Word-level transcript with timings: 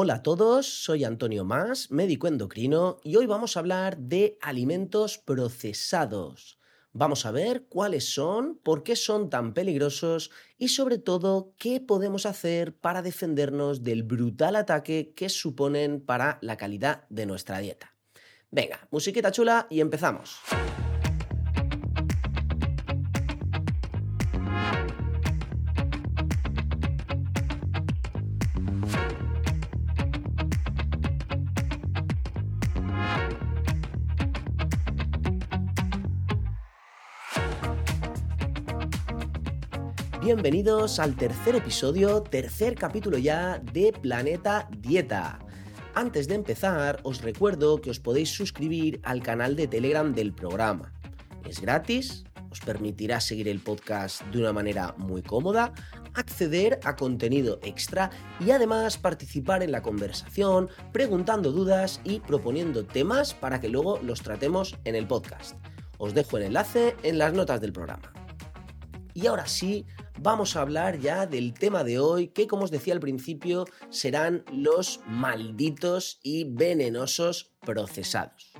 Hola 0.00 0.14
a 0.14 0.22
todos, 0.22 0.84
soy 0.84 1.02
Antonio 1.02 1.44
Más, 1.44 1.90
médico 1.90 2.28
endocrino, 2.28 3.00
y 3.02 3.16
hoy 3.16 3.26
vamos 3.26 3.56
a 3.56 3.58
hablar 3.58 3.98
de 3.98 4.38
alimentos 4.40 5.18
procesados. 5.18 6.60
Vamos 6.92 7.26
a 7.26 7.32
ver 7.32 7.64
cuáles 7.68 8.14
son, 8.14 8.60
por 8.62 8.84
qué 8.84 8.94
son 8.94 9.28
tan 9.28 9.54
peligrosos 9.54 10.30
y 10.56 10.68
sobre 10.68 10.98
todo 10.98 11.52
qué 11.58 11.80
podemos 11.80 12.26
hacer 12.26 12.76
para 12.76 13.02
defendernos 13.02 13.82
del 13.82 14.04
brutal 14.04 14.54
ataque 14.54 15.14
que 15.16 15.28
suponen 15.28 16.00
para 16.00 16.38
la 16.42 16.56
calidad 16.56 17.04
de 17.08 17.26
nuestra 17.26 17.58
dieta. 17.58 17.96
Venga, 18.52 18.86
musiquita 18.92 19.32
chula 19.32 19.66
y 19.68 19.80
empezamos. 19.80 20.38
Bienvenidos 40.28 40.98
al 40.98 41.16
tercer 41.16 41.56
episodio, 41.56 42.20
tercer 42.20 42.74
capítulo 42.74 43.16
ya 43.16 43.62
de 43.72 43.94
Planeta 43.94 44.68
Dieta. 44.76 45.38
Antes 45.94 46.28
de 46.28 46.34
empezar, 46.34 47.00
os 47.02 47.22
recuerdo 47.22 47.80
que 47.80 47.88
os 47.88 47.98
podéis 47.98 48.28
suscribir 48.28 49.00
al 49.04 49.22
canal 49.22 49.56
de 49.56 49.66
Telegram 49.66 50.12
del 50.12 50.34
programa. 50.34 50.92
Es 51.48 51.62
gratis, 51.62 52.24
os 52.50 52.60
permitirá 52.60 53.20
seguir 53.20 53.48
el 53.48 53.60
podcast 53.60 54.20
de 54.26 54.40
una 54.40 54.52
manera 54.52 54.94
muy 54.98 55.22
cómoda, 55.22 55.72
acceder 56.12 56.78
a 56.84 56.94
contenido 56.94 57.58
extra 57.62 58.10
y 58.38 58.50
además 58.50 58.98
participar 58.98 59.62
en 59.62 59.72
la 59.72 59.80
conversación, 59.80 60.68
preguntando 60.92 61.52
dudas 61.52 62.02
y 62.04 62.20
proponiendo 62.20 62.84
temas 62.84 63.32
para 63.32 63.62
que 63.62 63.70
luego 63.70 63.98
los 64.02 64.20
tratemos 64.20 64.76
en 64.84 64.94
el 64.94 65.06
podcast. 65.06 65.56
Os 65.96 66.12
dejo 66.12 66.36
el 66.36 66.42
enlace 66.42 66.96
en 67.02 67.16
las 67.16 67.32
notas 67.32 67.62
del 67.62 67.72
programa. 67.72 68.17
Y 69.20 69.26
ahora 69.26 69.48
sí, 69.48 69.84
vamos 70.20 70.54
a 70.54 70.60
hablar 70.60 71.00
ya 71.00 71.26
del 71.26 71.52
tema 71.52 71.82
de 71.82 71.98
hoy, 71.98 72.28
que 72.28 72.46
como 72.46 72.62
os 72.62 72.70
decía 72.70 72.94
al 72.94 73.00
principio, 73.00 73.64
serán 73.90 74.44
los 74.52 75.00
malditos 75.08 76.20
y 76.22 76.44
venenosos 76.44 77.50
procesados. 77.66 78.52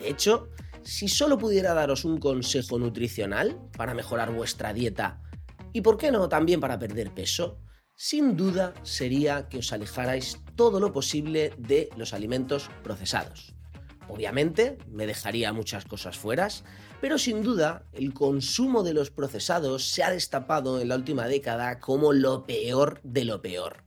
De 0.00 0.08
hecho, 0.08 0.48
si 0.82 1.06
solo 1.06 1.38
pudiera 1.38 1.74
daros 1.74 2.04
un 2.04 2.18
consejo 2.18 2.76
nutricional 2.80 3.56
para 3.76 3.94
mejorar 3.94 4.34
vuestra 4.34 4.72
dieta 4.72 5.22
y, 5.72 5.82
por 5.82 5.96
qué 5.96 6.10
no, 6.10 6.28
también 6.28 6.58
para 6.58 6.80
perder 6.80 7.14
peso, 7.14 7.60
sin 7.94 8.36
duda 8.36 8.74
sería 8.82 9.48
que 9.48 9.58
os 9.58 9.72
alejarais 9.72 10.40
todo 10.56 10.80
lo 10.80 10.92
posible 10.92 11.52
de 11.56 11.88
los 11.96 12.14
alimentos 12.14 12.68
procesados. 12.82 13.54
Obviamente, 14.08 14.78
me 14.88 15.06
dejaría 15.06 15.52
muchas 15.52 15.84
cosas 15.84 16.18
fuera, 16.18 16.48
pero 17.00 17.18
sin 17.18 17.42
duda 17.42 17.84
el 17.92 18.12
consumo 18.12 18.82
de 18.82 18.94
los 18.94 19.10
procesados 19.10 19.88
se 19.88 20.02
ha 20.02 20.10
destapado 20.10 20.80
en 20.80 20.88
la 20.88 20.96
última 20.96 21.26
década 21.26 21.80
como 21.80 22.12
lo 22.12 22.44
peor 22.44 23.00
de 23.02 23.24
lo 23.24 23.40
peor. 23.40 23.84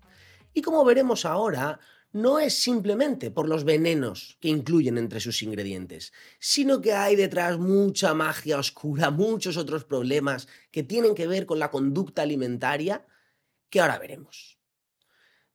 Y 0.53 0.61
como 0.61 0.83
veremos 0.85 1.25
ahora, 1.25 1.79
no 2.13 2.39
es 2.39 2.61
simplemente 2.61 3.31
por 3.31 3.47
los 3.47 3.63
venenos 3.63 4.37
que 4.41 4.49
incluyen 4.49 4.97
entre 4.97 5.19
sus 5.19 5.43
ingredientes, 5.43 6.11
sino 6.39 6.81
que 6.81 6.93
hay 6.93 7.15
detrás 7.15 7.57
mucha 7.57 8.13
magia 8.13 8.57
oscura, 8.57 9.11
muchos 9.11 9.57
otros 9.57 9.85
problemas 9.85 10.47
que 10.71 10.83
tienen 10.83 11.15
que 11.15 11.27
ver 11.27 11.45
con 11.45 11.59
la 11.59 11.71
conducta 11.71 12.21
alimentaria 12.21 13.05
que 13.69 13.79
ahora 13.79 13.97
veremos. 13.97 14.57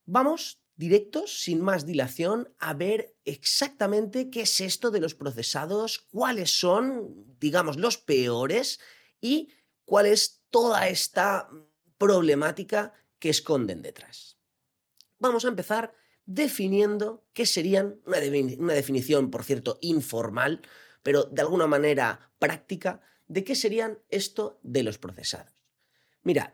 Vamos 0.05 0.59
directos, 0.77 1.41
sin 1.41 1.61
más 1.61 1.85
dilación, 1.85 2.53
a 2.59 2.73
ver 2.73 3.15
exactamente 3.25 4.29
qué 4.29 4.41
es 4.41 4.61
esto 4.61 4.91
de 4.91 5.01
los 5.01 5.15
procesados, 5.15 6.07
cuáles 6.11 6.51
son, 6.57 7.35
digamos, 7.39 7.77
los 7.77 7.97
peores 7.97 8.79
y 9.19 9.49
cuál 9.85 10.05
es 10.05 10.43
toda 10.49 10.87
esta 10.87 11.49
problemática 11.97 12.93
que 13.19 13.29
esconden 13.29 13.81
detrás. 13.81 14.37
Vamos 15.19 15.45
a 15.45 15.49
empezar 15.49 15.93
definiendo 16.25 17.25
qué 17.33 17.45
serían, 17.45 17.99
una, 18.05 18.73
definición, 18.73 19.31
por 19.31 19.43
cierto, 19.43 19.79
informal, 19.81 20.61
pero 21.01 21.23
de 21.23 21.41
alguna 21.41 21.67
manera 21.67 22.31
práctica, 22.37 23.01
de 23.27 23.43
qué 23.43 23.55
serían 23.55 23.99
esto 24.09 24.59
de 24.61 24.83
los 24.83 24.99
procesados. 24.99 25.53
Mirad, 26.21 26.53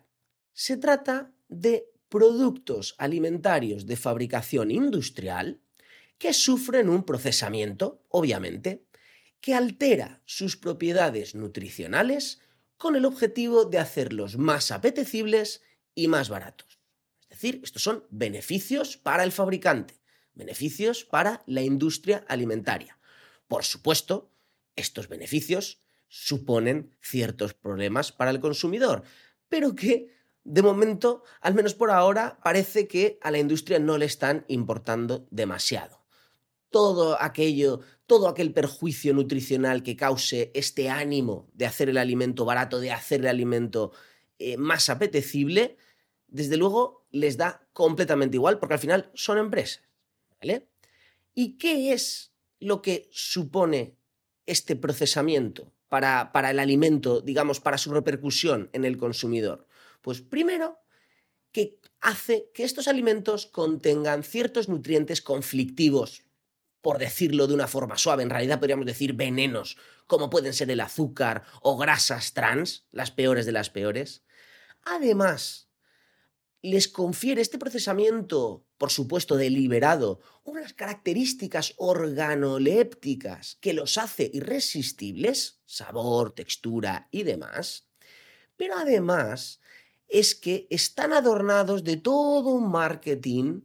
se 0.53 0.77
trata 0.77 1.33
de 1.49 1.92
productos 2.13 2.93
alimentarios 2.99 3.87
de 3.87 3.97
fabricación 3.97 4.69
industrial 4.69 5.61
que 6.19 6.31
sufren 6.31 6.87
un 6.87 7.05
procesamiento, 7.05 8.05
obviamente, 8.09 8.85
que 9.41 9.55
altera 9.55 10.21
sus 10.23 10.55
propiedades 10.55 11.33
nutricionales 11.33 12.39
con 12.77 12.95
el 12.95 13.05
objetivo 13.05 13.65
de 13.65 13.79
hacerlos 13.79 14.37
más 14.37 14.69
apetecibles 14.69 15.63
y 15.95 16.07
más 16.07 16.29
baratos. 16.29 16.77
Es 17.31 17.41
decir, 17.41 17.61
estos 17.63 17.81
son 17.81 18.05
beneficios 18.11 18.95
para 18.95 19.23
el 19.23 19.31
fabricante, 19.31 19.99
beneficios 20.35 21.05
para 21.05 21.41
la 21.47 21.63
industria 21.63 22.23
alimentaria. 22.27 22.99
Por 23.47 23.63
supuesto, 23.63 24.31
estos 24.75 25.07
beneficios 25.07 25.81
suponen 26.09 26.95
ciertos 27.01 27.55
problemas 27.55 28.11
para 28.11 28.29
el 28.29 28.39
consumidor, 28.39 29.01
pero 29.49 29.73
que 29.73 30.12
de 30.43 30.61
momento, 30.61 31.23
al 31.41 31.53
menos 31.53 31.73
por 31.73 31.89
ahora, 31.91 32.39
parece 32.43 32.87
que 32.87 33.17
a 33.21 33.31
la 33.31 33.39
industria 33.39 33.79
no 33.79 33.97
le 33.97 34.05
están 34.05 34.45
importando 34.47 35.25
demasiado. 35.31 36.01
Todo 36.69 37.21
aquello, 37.21 37.81
todo 38.07 38.27
aquel 38.27 38.51
perjuicio 38.51 39.13
nutricional 39.13 39.83
que 39.83 39.95
cause 39.95 40.51
este 40.53 40.89
ánimo 40.89 41.49
de 41.53 41.65
hacer 41.65 41.89
el 41.89 41.97
alimento 41.97 42.45
barato, 42.45 42.79
de 42.79 42.91
hacer 42.91 43.21
el 43.21 43.27
alimento 43.27 43.91
eh, 44.39 44.57
más 44.57 44.89
apetecible, 44.89 45.77
desde 46.27 46.57
luego 46.57 47.05
les 47.11 47.37
da 47.37 47.67
completamente 47.73 48.37
igual 48.37 48.59
porque 48.59 48.73
al 48.73 48.79
final 48.79 49.11
son 49.13 49.37
empresas. 49.37 49.83
¿vale? 50.41 50.67
¿Y 51.33 51.57
qué 51.57 51.93
es 51.93 52.33
lo 52.59 52.81
que 52.81 53.07
supone 53.11 53.95
este 54.45 54.75
procesamiento 54.75 55.71
para, 55.87 56.31
para 56.31 56.51
el 56.51 56.59
alimento, 56.59 57.21
digamos, 57.21 57.59
para 57.59 57.77
su 57.77 57.93
repercusión 57.93 58.69
en 58.73 58.83
el 58.83 58.97
consumidor? 58.97 59.67
Pues 60.03 60.21
primero, 60.21 60.79
que 61.53 61.79
hace 62.01 62.51
que 62.53 62.65
estos 62.65 62.89
alimentos 62.89 63.45
contengan 63.45 64.23
ciertos 64.23 64.67
nutrientes 64.67 65.21
conflictivos, 65.21 66.25
por 66.81 66.97
decirlo 66.97 67.47
de 67.47 67.53
una 67.53 67.67
forma 67.67 67.97
suave, 67.97 68.21
en 68.21 68.29
realidad 68.29 68.59
podríamos 68.59 68.85
decir 68.85 69.13
venenos, 69.13 69.77
como 70.05 70.29
pueden 70.29 70.53
ser 70.53 70.69
el 70.69 70.81
azúcar 70.81 71.45
o 71.61 71.77
grasas 71.77 72.33
trans, 72.33 72.85
las 72.91 73.11
peores 73.11 73.45
de 73.45 73.53
las 73.53 73.69
peores. 73.69 74.25
Además, 74.83 75.69
les 76.61 76.89
confiere 76.89 77.41
este 77.41 77.57
procesamiento, 77.57 78.65
por 78.77 78.91
supuesto 78.91 79.37
deliberado, 79.37 80.19
unas 80.43 80.73
características 80.73 81.75
organolépticas 81.77 83.57
que 83.61 83.71
los 83.71 83.97
hace 83.97 84.29
irresistibles, 84.33 85.61
sabor, 85.65 86.33
textura 86.33 87.07
y 87.09 87.23
demás. 87.23 87.87
Pero 88.57 88.75
además 88.77 89.61
es 90.07 90.35
que 90.35 90.67
están 90.69 91.13
adornados 91.13 91.83
de 91.83 91.97
todo 91.97 92.49
un 92.49 92.71
marketing 92.71 93.61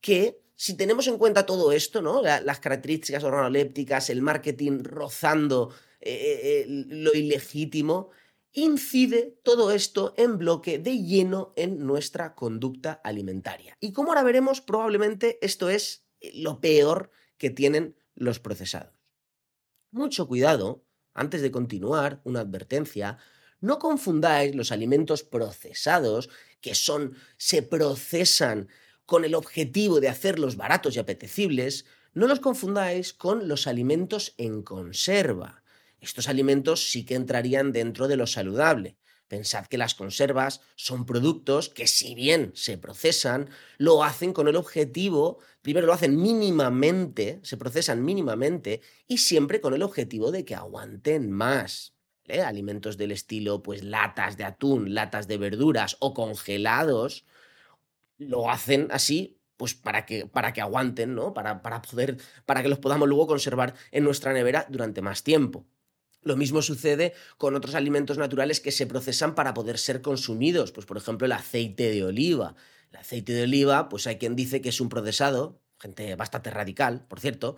que, 0.00 0.40
si 0.56 0.76
tenemos 0.76 1.06
en 1.06 1.18
cuenta 1.18 1.46
todo 1.46 1.72
esto, 1.72 2.02
¿no? 2.02 2.22
las 2.22 2.60
características 2.60 3.24
organolépticas, 3.24 4.10
el 4.10 4.22
marketing 4.22 4.82
rozando 4.82 5.72
eh, 6.00 6.12
eh, 6.12 6.40
eh, 6.42 6.66
lo 6.68 7.12
ilegítimo, 7.12 8.10
incide 8.52 9.38
todo 9.42 9.70
esto 9.70 10.14
en 10.16 10.38
bloque 10.38 10.78
de 10.78 10.98
lleno 11.02 11.52
en 11.56 11.86
nuestra 11.86 12.34
conducta 12.34 13.00
alimentaria. 13.04 13.76
Y 13.80 13.92
como 13.92 14.10
ahora 14.10 14.22
veremos, 14.22 14.60
probablemente 14.60 15.38
esto 15.42 15.68
es 15.68 16.06
lo 16.34 16.60
peor 16.60 17.10
que 17.36 17.50
tienen 17.50 17.96
los 18.14 18.40
procesados. 18.40 18.94
Mucho 19.92 20.26
cuidado, 20.26 20.84
antes 21.14 21.42
de 21.42 21.50
continuar, 21.50 22.20
una 22.24 22.40
advertencia, 22.40 23.18
no 23.60 23.78
confundáis 23.78 24.54
los 24.54 24.72
alimentos 24.72 25.22
procesados, 25.22 26.28
que 26.60 26.74
son, 26.74 27.16
se 27.36 27.62
procesan 27.62 28.68
con 29.06 29.24
el 29.24 29.34
objetivo 29.34 30.00
de 30.00 30.08
hacerlos 30.08 30.56
baratos 30.56 30.96
y 30.96 30.98
apetecibles, 30.98 31.84
no 32.14 32.26
los 32.26 32.40
confundáis 32.40 33.12
con 33.12 33.48
los 33.48 33.66
alimentos 33.66 34.34
en 34.36 34.62
conserva. 34.62 35.62
Estos 36.00 36.28
alimentos 36.28 36.90
sí 36.90 37.04
que 37.04 37.14
entrarían 37.14 37.72
dentro 37.72 38.08
de 38.08 38.16
lo 38.16 38.26
saludable. 38.26 38.96
Pensad 39.28 39.66
que 39.66 39.78
las 39.78 39.94
conservas 39.94 40.60
son 40.74 41.06
productos 41.06 41.68
que 41.68 41.86
si 41.86 42.16
bien 42.16 42.50
se 42.56 42.78
procesan, 42.78 43.48
lo 43.78 44.02
hacen 44.02 44.32
con 44.32 44.48
el 44.48 44.56
objetivo, 44.56 45.38
primero 45.62 45.86
lo 45.86 45.92
hacen 45.92 46.20
mínimamente, 46.20 47.38
se 47.44 47.56
procesan 47.56 48.04
mínimamente 48.04 48.80
y 49.06 49.18
siempre 49.18 49.60
con 49.60 49.74
el 49.74 49.84
objetivo 49.84 50.32
de 50.32 50.44
que 50.44 50.56
aguanten 50.56 51.30
más. 51.30 51.94
Alimentos 52.30 52.96
del 52.96 53.12
estilo, 53.12 53.62
pues 53.62 53.82
latas 53.82 54.36
de 54.36 54.44
atún, 54.44 54.94
latas 54.94 55.28
de 55.28 55.38
verduras 55.38 55.96
o 56.00 56.14
congelados, 56.14 57.24
lo 58.18 58.50
hacen 58.50 58.88
así 58.90 59.40
pues 59.56 59.74
para 59.74 60.06
que, 60.06 60.26
para 60.26 60.54
que 60.54 60.62
aguanten, 60.62 61.14
¿no? 61.14 61.34
Para, 61.34 61.60
para, 61.60 61.82
poder, 61.82 62.16
para 62.46 62.62
que 62.62 62.68
los 62.70 62.78
podamos 62.78 63.06
luego 63.06 63.26
conservar 63.26 63.74
en 63.90 64.04
nuestra 64.04 64.32
nevera 64.32 64.66
durante 64.70 65.02
más 65.02 65.22
tiempo. 65.22 65.66
Lo 66.22 66.34
mismo 66.34 66.62
sucede 66.62 67.12
con 67.36 67.54
otros 67.54 67.74
alimentos 67.74 68.16
naturales 68.16 68.60
que 68.60 68.72
se 68.72 68.86
procesan 68.86 69.34
para 69.34 69.52
poder 69.52 69.76
ser 69.76 70.00
consumidos, 70.00 70.72
pues 70.72 70.86
por 70.86 70.96
ejemplo 70.96 71.26
el 71.26 71.32
aceite 71.32 71.90
de 71.90 72.04
oliva. 72.04 72.54
El 72.90 73.00
aceite 73.00 73.34
de 73.34 73.42
oliva, 73.42 73.90
pues 73.90 74.06
hay 74.06 74.16
quien 74.16 74.34
dice 74.34 74.62
que 74.62 74.70
es 74.70 74.80
un 74.80 74.88
procesado, 74.88 75.60
gente 75.78 76.16
bastante 76.16 76.50
radical, 76.50 77.04
por 77.06 77.20
cierto, 77.20 77.56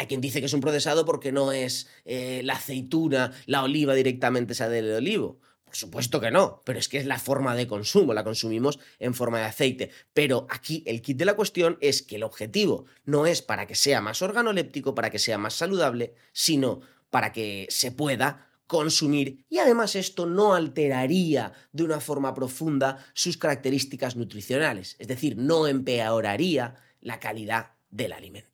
hay 0.00 0.06
quien 0.06 0.22
dice 0.22 0.40
que 0.40 0.46
es 0.46 0.54
un 0.54 0.62
procesado 0.62 1.04
porque 1.04 1.30
no 1.30 1.52
es 1.52 1.86
eh, 2.06 2.40
la 2.42 2.54
aceituna, 2.54 3.32
la 3.44 3.62
oliva 3.62 3.92
directamente 3.94 4.54
esa 4.54 4.66
del 4.66 4.94
olivo. 4.94 5.40
Por 5.62 5.76
supuesto 5.76 6.22
que 6.22 6.30
no, 6.30 6.62
pero 6.64 6.78
es 6.78 6.88
que 6.88 6.96
es 6.96 7.04
la 7.04 7.18
forma 7.18 7.54
de 7.54 7.66
consumo, 7.66 8.14
la 8.14 8.24
consumimos 8.24 8.78
en 8.98 9.12
forma 9.12 9.40
de 9.40 9.44
aceite. 9.44 9.90
Pero 10.14 10.46
aquí 10.48 10.82
el 10.86 11.02
kit 11.02 11.18
de 11.18 11.26
la 11.26 11.36
cuestión 11.36 11.76
es 11.82 12.00
que 12.00 12.16
el 12.16 12.22
objetivo 12.22 12.86
no 13.04 13.26
es 13.26 13.42
para 13.42 13.66
que 13.66 13.74
sea 13.74 14.00
más 14.00 14.22
organoléptico, 14.22 14.94
para 14.94 15.10
que 15.10 15.18
sea 15.18 15.36
más 15.36 15.52
saludable, 15.52 16.14
sino 16.32 16.80
para 17.10 17.30
que 17.30 17.66
se 17.68 17.92
pueda 17.92 18.48
consumir 18.66 19.44
y 19.50 19.58
además 19.58 19.96
esto 19.96 20.24
no 20.24 20.54
alteraría 20.54 21.52
de 21.72 21.84
una 21.84 22.00
forma 22.00 22.32
profunda 22.32 23.04
sus 23.12 23.36
características 23.36 24.16
nutricionales, 24.16 24.96
es 24.98 25.08
decir, 25.08 25.36
no 25.36 25.66
empeoraría 25.66 26.76
la 27.02 27.20
calidad 27.20 27.72
del 27.90 28.14
alimento. 28.14 28.49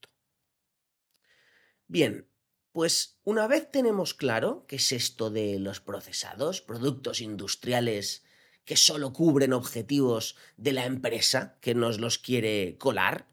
Bien, 1.88 2.26
pues 2.72 3.18
una 3.24 3.46
vez 3.46 3.70
tenemos 3.70 4.12
claro 4.12 4.64
qué 4.66 4.76
es 4.76 4.92
esto 4.92 5.30
de 5.30 5.58
los 5.58 5.80
procesados, 5.80 6.60
productos 6.60 7.20
industriales 7.20 8.24
que 8.64 8.76
solo 8.76 9.12
cubren 9.12 9.52
objetivos 9.52 10.36
de 10.56 10.72
la 10.72 10.84
empresa 10.84 11.56
que 11.60 11.74
nos 11.74 12.00
los 12.00 12.18
quiere 12.18 12.76
colar, 12.78 13.28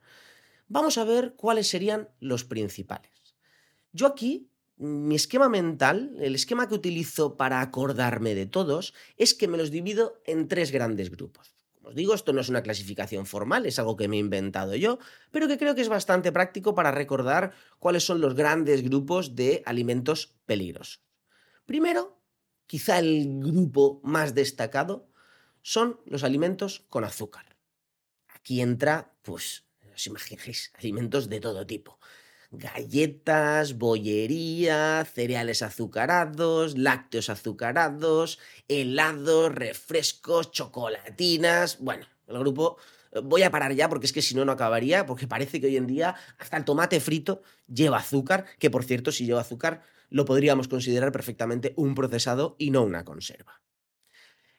vamos 0.67 0.97
a 0.97 1.03
ver 1.03 1.33
cuáles 1.35 1.67
serían 1.67 2.09
los 2.19 2.43
principales. 2.43 3.11
Yo 3.91 4.05
aquí 4.07 4.49
mi 4.77 5.15
esquema 5.15 5.49
mental, 5.49 6.15
el 6.19 6.35
esquema 6.35 6.67
que 6.67 6.75
utilizo 6.75 7.37
para 7.37 7.61
acordarme 7.61 8.35
de 8.35 8.45
todos, 8.45 8.93
es 9.17 9.33
que 9.33 9.47
me 9.47 9.57
los 9.57 9.71
divido 9.71 10.21
en 10.25 10.47
tres 10.47 10.71
grandes 10.71 11.09
grupos. 11.09 11.53
Os 11.83 11.95
digo, 11.95 12.13
esto 12.13 12.31
no 12.33 12.41
es 12.41 12.49
una 12.49 12.63
clasificación 12.63 13.25
formal, 13.25 13.65
es 13.65 13.77
algo 13.77 13.97
que 13.97 14.07
me 14.07 14.15
he 14.15 14.19
inventado 14.19 14.75
yo, 14.75 14.99
pero 15.31 15.47
que 15.47 15.57
creo 15.57 15.75
que 15.75 15.81
es 15.81 15.89
bastante 15.89 16.31
práctico 16.31 16.73
para 16.73 16.91
recordar 16.91 17.53
cuáles 17.77 18.05
son 18.05 18.21
los 18.21 18.35
grandes 18.35 18.83
grupos 18.83 19.35
de 19.35 19.61
alimentos 19.65 20.35
peligrosos. 20.45 21.03
Primero, 21.65 22.21
quizá 22.67 22.99
el 22.99 23.39
grupo 23.39 23.99
más 24.03 24.33
destacado, 24.33 25.09
son 25.61 25.99
los 26.05 26.23
alimentos 26.23 26.85
con 26.89 27.03
azúcar. 27.03 27.57
Aquí 28.27 28.61
entra, 28.61 29.13
pues, 29.21 29.65
os 29.93 30.07
imagináis, 30.07 30.71
alimentos 30.77 31.29
de 31.29 31.39
todo 31.39 31.65
tipo 31.65 31.99
galletas, 32.53 33.77
bollería, 33.77 35.05
cereales 35.05 35.61
azucarados, 35.61 36.77
lácteos 36.77 37.29
azucarados, 37.29 38.39
helados, 38.67 39.53
refrescos, 39.53 40.51
chocolatinas. 40.51 41.79
Bueno, 41.79 42.05
el 42.27 42.39
grupo 42.39 42.77
eh, 43.11 43.21
voy 43.23 43.43
a 43.43 43.51
parar 43.51 43.73
ya 43.73 43.89
porque 43.89 44.05
es 44.05 44.13
que 44.13 44.21
si 44.21 44.35
no, 44.35 44.45
no 44.45 44.51
acabaría, 44.51 45.05
porque 45.05 45.27
parece 45.27 45.59
que 45.59 45.67
hoy 45.67 45.77
en 45.77 45.87
día 45.87 46.15
hasta 46.37 46.57
el 46.57 46.65
tomate 46.65 46.99
frito 46.99 47.41
lleva 47.67 47.97
azúcar, 47.97 48.45
que 48.59 48.69
por 48.69 48.83
cierto, 48.83 49.11
si 49.11 49.25
lleva 49.25 49.41
azúcar, 49.41 49.81
lo 50.09 50.25
podríamos 50.25 50.67
considerar 50.67 51.11
perfectamente 51.11 51.73
un 51.75 51.95
procesado 51.95 52.55
y 52.59 52.69
no 52.69 52.83
una 52.83 53.03
conserva. 53.03 53.61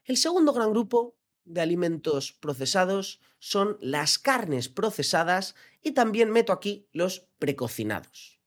El 0.04 0.16
segundo 0.16 0.52
gran 0.52 0.70
grupo 0.70 1.16
de 1.44 1.60
alimentos 1.60 2.32
procesados 2.32 3.20
son 3.38 3.76
las 3.80 4.18
carnes 4.18 4.68
procesadas 4.68 5.54
y 5.82 5.92
también 5.92 6.30
meto 6.30 6.52
aquí 6.52 6.88
los 6.92 7.26
precocinados. 7.38 8.40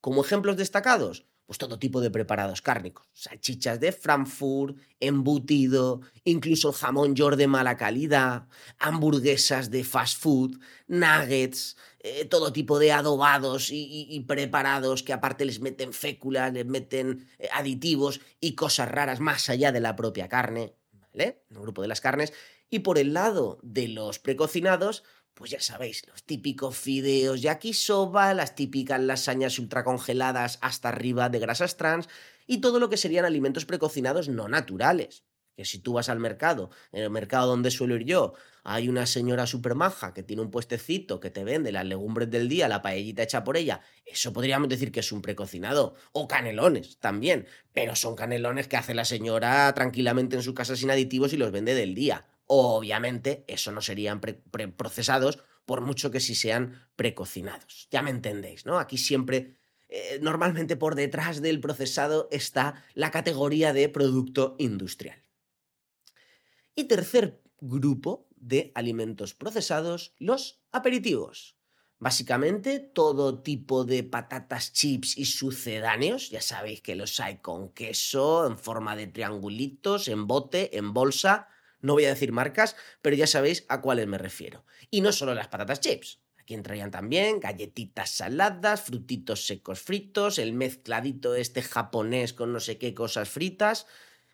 Como 0.00 0.24
ejemplos 0.24 0.56
destacados, 0.56 1.26
pues 1.46 1.58
todo 1.58 1.78
tipo 1.78 2.00
de 2.00 2.10
preparados 2.10 2.60
cárnicos, 2.60 3.06
salchichas 3.12 3.78
de 3.78 3.92
Frankfurt, 3.92 4.76
embutido, 4.98 6.00
incluso 6.24 6.72
jamón 6.72 7.14
york 7.14 7.36
de 7.36 7.46
mala 7.46 7.76
calidad, 7.76 8.48
hamburguesas 8.78 9.70
de 9.70 9.84
fast 9.84 10.20
food, 10.20 10.58
nuggets, 10.88 11.76
eh, 12.00 12.24
todo 12.24 12.52
tipo 12.52 12.80
de 12.80 12.90
adobados 12.90 13.68
y, 13.70 14.24
preparados 14.26 15.04
que 15.04 15.12
aparte 15.12 15.44
les 15.44 15.60
meten 15.60 15.92
féculas, 15.92 16.52
les 16.52 16.66
meten 16.66 17.28
eh, 17.38 17.48
aditivos 17.52 18.20
y 18.40 18.56
cosas 18.56 18.90
raras 18.90 19.20
más 19.20 19.48
allá 19.48 19.70
de 19.70 19.80
la 19.80 19.94
propia 19.94 20.28
carne. 20.28 20.74
¿Vale? 21.16 21.42
El 21.50 21.60
grupo 21.60 21.82
de 21.82 21.88
las 21.88 22.00
carnes. 22.00 22.32
Y 22.70 22.80
por 22.80 22.98
el 22.98 23.14
lado 23.14 23.58
de 23.62 23.88
los 23.88 24.18
precocinados, 24.18 25.04
pues 25.34 25.50
ya 25.50 25.60
sabéis, 25.60 26.06
los 26.08 26.24
típicos 26.24 26.76
fideos 26.76 27.42
yakisoba, 27.42 28.34
las 28.34 28.54
típicas 28.54 29.00
lasañas 29.00 29.58
ultracongeladas 29.58 30.58
hasta 30.62 30.88
arriba 30.88 31.28
de 31.28 31.38
grasas 31.38 31.76
trans 31.76 32.08
y 32.46 32.60
todo 32.60 32.80
lo 32.80 32.88
que 32.88 32.96
serían 32.96 33.24
alimentos 33.24 33.66
precocinados 33.66 34.28
no 34.28 34.48
naturales 34.48 35.25
que 35.56 35.64
si 35.64 35.78
tú 35.78 35.94
vas 35.94 36.08
al 36.08 36.20
mercado, 36.20 36.70
en 36.92 37.02
el 37.02 37.10
mercado 37.10 37.48
donde 37.48 37.70
suelo 37.70 37.96
ir 37.96 38.04
yo, 38.04 38.34
hay 38.62 38.88
una 38.88 39.06
señora 39.06 39.46
super 39.46 39.74
maja 39.74 40.12
que 40.12 40.22
tiene 40.22 40.42
un 40.42 40.50
puestecito 40.50 41.18
que 41.18 41.30
te 41.30 41.44
vende 41.44 41.72
las 41.72 41.86
legumbres 41.86 42.30
del 42.30 42.48
día, 42.48 42.68
la 42.68 42.82
paellita 42.82 43.22
hecha 43.22 43.42
por 43.42 43.56
ella, 43.56 43.80
eso 44.04 44.32
podríamos 44.32 44.68
decir 44.68 44.92
que 44.92 45.00
es 45.00 45.12
un 45.12 45.22
precocinado. 45.22 45.94
O 46.12 46.28
canelones 46.28 46.98
también, 46.98 47.46
pero 47.72 47.96
son 47.96 48.16
canelones 48.16 48.68
que 48.68 48.76
hace 48.76 48.94
la 48.94 49.04
señora 49.04 49.72
tranquilamente 49.74 50.36
en 50.36 50.42
su 50.42 50.54
casa 50.54 50.76
sin 50.76 50.90
aditivos 50.90 51.32
y 51.32 51.36
los 51.36 51.52
vende 51.52 51.74
del 51.74 51.94
día. 51.94 52.26
Obviamente, 52.46 53.44
eso 53.48 53.72
no 53.72 53.80
serían 53.80 54.20
procesados, 54.20 55.38
por 55.64 55.80
mucho 55.80 56.10
que 56.10 56.20
sí 56.20 56.34
sean 56.34 56.86
precocinados. 56.94 57.88
Ya 57.90 58.02
me 58.02 58.10
entendéis, 58.10 58.66
¿no? 58.66 58.78
Aquí 58.78 58.98
siempre 58.98 59.56
eh, 59.88 60.18
normalmente 60.20 60.76
por 60.76 60.94
detrás 60.94 61.40
del 61.40 61.60
procesado 61.60 62.28
está 62.30 62.84
la 62.94 63.10
categoría 63.10 63.72
de 63.72 63.88
producto 63.88 64.56
industrial. 64.58 65.25
Y 66.78 66.84
tercer 66.84 67.42
grupo 67.58 68.28
de 68.36 68.70
alimentos 68.74 69.34
procesados, 69.34 70.14
los 70.18 70.60
aperitivos. 70.72 71.56
Básicamente 71.98 72.78
todo 72.80 73.40
tipo 73.40 73.86
de 73.86 74.04
patatas 74.04 74.74
chips 74.74 75.16
y 75.16 75.24
sucedáneos, 75.24 76.28
ya 76.28 76.42
sabéis 76.42 76.82
que 76.82 76.94
los 76.94 77.18
hay 77.18 77.38
con 77.38 77.70
queso, 77.70 78.46
en 78.46 78.58
forma 78.58 78.94
de 78.94 79.06
triangulitos, 79.06 80.08
en 80.08 80.26
bote, 80.26 80.76
en 80.76 80.92
bolsa, 80.92 81.48
no 81.80 81.94
voy 81.94 82.04
a 82.04 82.10
decir 82.10 82.32
marcas, 82.32 82.76
pero 83.00 83.16
ya 83.16 83.26
sabéis 83.26 83.64
a 83.70 83.80
cuáles 83.80 84.06
me 84.06 84.18
refiero. 84.18 84.66
Y 84.90 85.00
no 85.00 85.12
solo 85.12 85.34
las 85.34 85.48
patatas 85.48 85.80
chips, 85.80 86.20
aquí 86.38 86.52
entrarían 86.52 86.90
también 86.90 87.40
galletitas 87.40 88.10
saladas, 88.10 88.82
frutitos 88.82 89.46
secos 89.46 89.80
fritos, 89.80 90.38
el 90.38 90.52
mezcladito 90.52 91.34
este 91.34 91.62
japonés 91.62 92.34
con 92.34 92.52
no 92.52 92.60
sé 92.60 92.76
qué 92.76 92.92
cosas 92.92 93.30
fritas. 93.30 93.86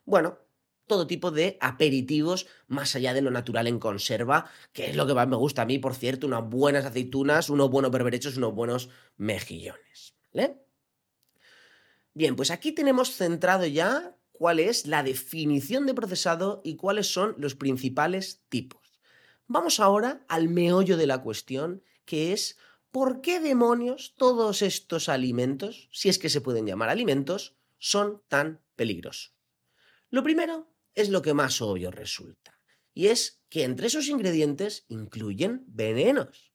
Bueno, 0.05 0.41
todo 0.93 1.07
tipo 1.07 1.31
de 1.31 1.57
aperitivos 1.63 2.47
más 2.69 2.95
allá 2.95 3.15
de 3.15 3.23
lo 3.23 3.31
natural 3.31 3.67
en 3.67 3.79
conserva, 3.79 4.51
que 4.75 4.91
es 4.91 4.95
lo 4.95 5.07
que 5.07 5.15
más 5.15 5.27
me 5.27 5.37
gusta 5.37 5.63
a 5.63 5.65
mí, 5.65 5.79
por 5.79 5.95
cierto, 5.95 6.27
unas 6.27 6.47
buenas 6.47 6.85
aceitunas, 6.85 7.49
unos 7.49 7.71
buenos 7.71 7.91
berberechos, 7.91 8.37
unos 8.37 8.55
buenos 8.55 8.91
mejillones. 9.17 10.15
Bien, 12.13 12.37
pues 12.37 12.51
aquí 12.51 12.73
tenemos 12.73 13.17
centrado 13.17 13.65
ya 13.65 14.19
cuál 14.33 14.61
es 14.61 14.87
la 14.87 15.03
definición 15.03 15.87
de 15.87 15.95
procesado 15.95 16.61
y 16.63 16.77
cuáles 16.77 17.11
son 17.11 17.37
los 17.39 17.55
principales 17.55 18.43
tipos. 18.51 19.01
Vamos 19.47 19.81
ahora 19.81 20.27
al 20.29 20.51
meollo 20.51 20.99
de 20.99 21.07
la 21.07 21.23
cuestión, 21.23 21.83
que 22.05 22.35
es 22.35 22.59
¿por 22.91 23.23
qué 23.23 23.41
demonios 23.41 24.15
todos 24.19 24.61
estos 24.61 25.09
alimentos, 25.09 25.89
si 25.91 26.11
es 26.11 26.19
que 26.19 26.29
se 26.29 26.43
pueden 26.43 26.67
llamar 26.67 26.91
alimentos, 26.91 27.57
son 27.79 28.23
tan 28.29 28.61
peligrosos? 28.77 29.33
Lo 30.11 30.23
primero 30.23 30.72
es 30.95 31.09
lo 31.09 31.23
que 31.23 31.35
más 31.35 31.61
obvio 31.61 31.91
resulta. 31.91 32.61
Y 32.95 33.09
es 33.09 33.43
que 33.49 33.65
entre 33.65 33.87
esos 33.87 34.09
ingredientes 34.09 34.85
incluyen 34.89 35.65
venenos. 35.67 36.53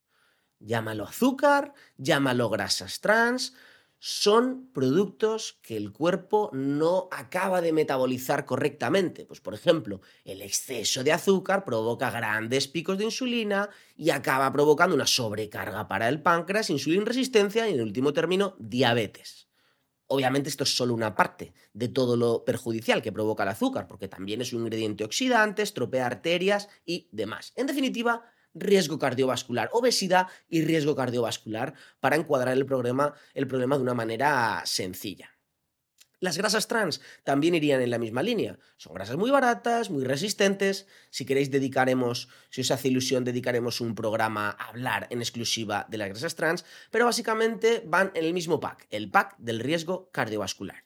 Llámalo 0.60 1.06
azúcar, 1.06 1.74
llámalo 1.98 2.50
grasas 2.50 3.00
trans, 3.00 3.53
son 4.00 4.72
productos 4.74 5.60
que 5.63 5.75
el 5.75 5.91
cuerpo 5.91 6.51
no 6.53 7.10
acaba 7.12 7.62
de 7.62 7.74
metabolizar 7.74 8.46
correctamente. 8.46 9.25
Pues 9.25 9.41
por 9.41 9.56
ejemplo, 9.56 10.01
el 10.24 10.41
exceso 10.41 11.03
de 11.03 11.12
azúcar 11.12 11.65
provoca 11.65 12.12
grandes 12.12 12.67
picos 12.67 12.98
de 12.98 13.06
insulina 13.06 13.70
y 13.96 14.12
acaba 14.12 14.51
provocando 14.51 14.96
una 14.96 15.08
sobrecarga 15.08 15.88
para 15.88 16.10
el 16.10 16.22
páncreas, 16.22 16.70
insulina 16.70 17.06
resistencia 17.06 17.67
y 17.67 17.74
en 17.74 17.82
último 17.82 18.13
término 18.13 18.56
diabetes. 18.60 19.47
Obviamente 20.08 20.50
esto 20.50 20.64
es 20.64 20.76
solo 20.76 20.94
una 20.94 21.16
parte 21.16 21.54
de 21.74 21.90
todo 21.90 22.16
lo 22.16 22.46
perjudicial 22.46 23.02
que 23.02 23.12
provoca 23.12 23.44
el 23.44 23.50
azúcar, 23.50 23.88
porque 23.88 24.08
también 24.08 24.42
es 24.42 24.54
un 24.54 24.62
ingrediente 24.62 25.04
oxidante, 25.04 25.62
estropea 25.62 26.06
arterias 26.06 26.70
y 26.86 27.10
demás. 27.12 27.54
En 27.56 27.68
definitiva, 27.68 28.24
riesgo 28.54 28.98
cardiovascular, 28.98 29.70
obesidad 29.74 30.28
y 30.50 30.64
riesgo 30.64 30.96
cardiovascular 30.96 31.74
para 32.00 32.16
encuadrar 32.16 32.58
el 32.58 32.66
problema, 32.66 33.16
de 33.78 33.82
una 33.84 33.94
manera 33.94 34.64
sencilla. 34.66 35.37
Las 36.20 36.38
grasas 36.38 36.68
trans 36.68 37.00
también 37.24 37.54
irían 37.54 37.82
en 37.82 37.92
la 37.92 38.00
misma 38.00 38.24
línea. 38.24 38.58
Son 38.78 38.94
grasas 38.94 39.18
muy 39.18 39.30
baratas, 39.30 39.92
muy 39.92 40.04
resistentes. 40.04 40.88
Si 41.12 41.26
queréis 41.26 41.52
dedicaremos, 41.52 42.28
si 42.50 42.62
os 42.62 42.72
hace 42.72 42.88
ilusión, 42.88 43.24
dedicaremos 43.24 43.82
un 43.82 43.94
programa 43.94 44.50
a 44.50 44.70
hablar 44.70 45.08
en 45.12 45.20
exclusiva 45.20 45.86
de 45.90 46.00
las 46.00 46.10
grasas 46.10 46.36
trans, 46.36 46.66
pero 46.90 47.06
básicamente 47.06 47.84
van 47.86 48.12
en 48.16 48.26
el 48.26 48.34
mismo 48.34 48.60
pack, 48.60 48.88
el 48.90 49.12
pack 49.12 49.36
del 49.38 49.60
riesgo 49.60 50.10
cardiovascular. 50.12 50.86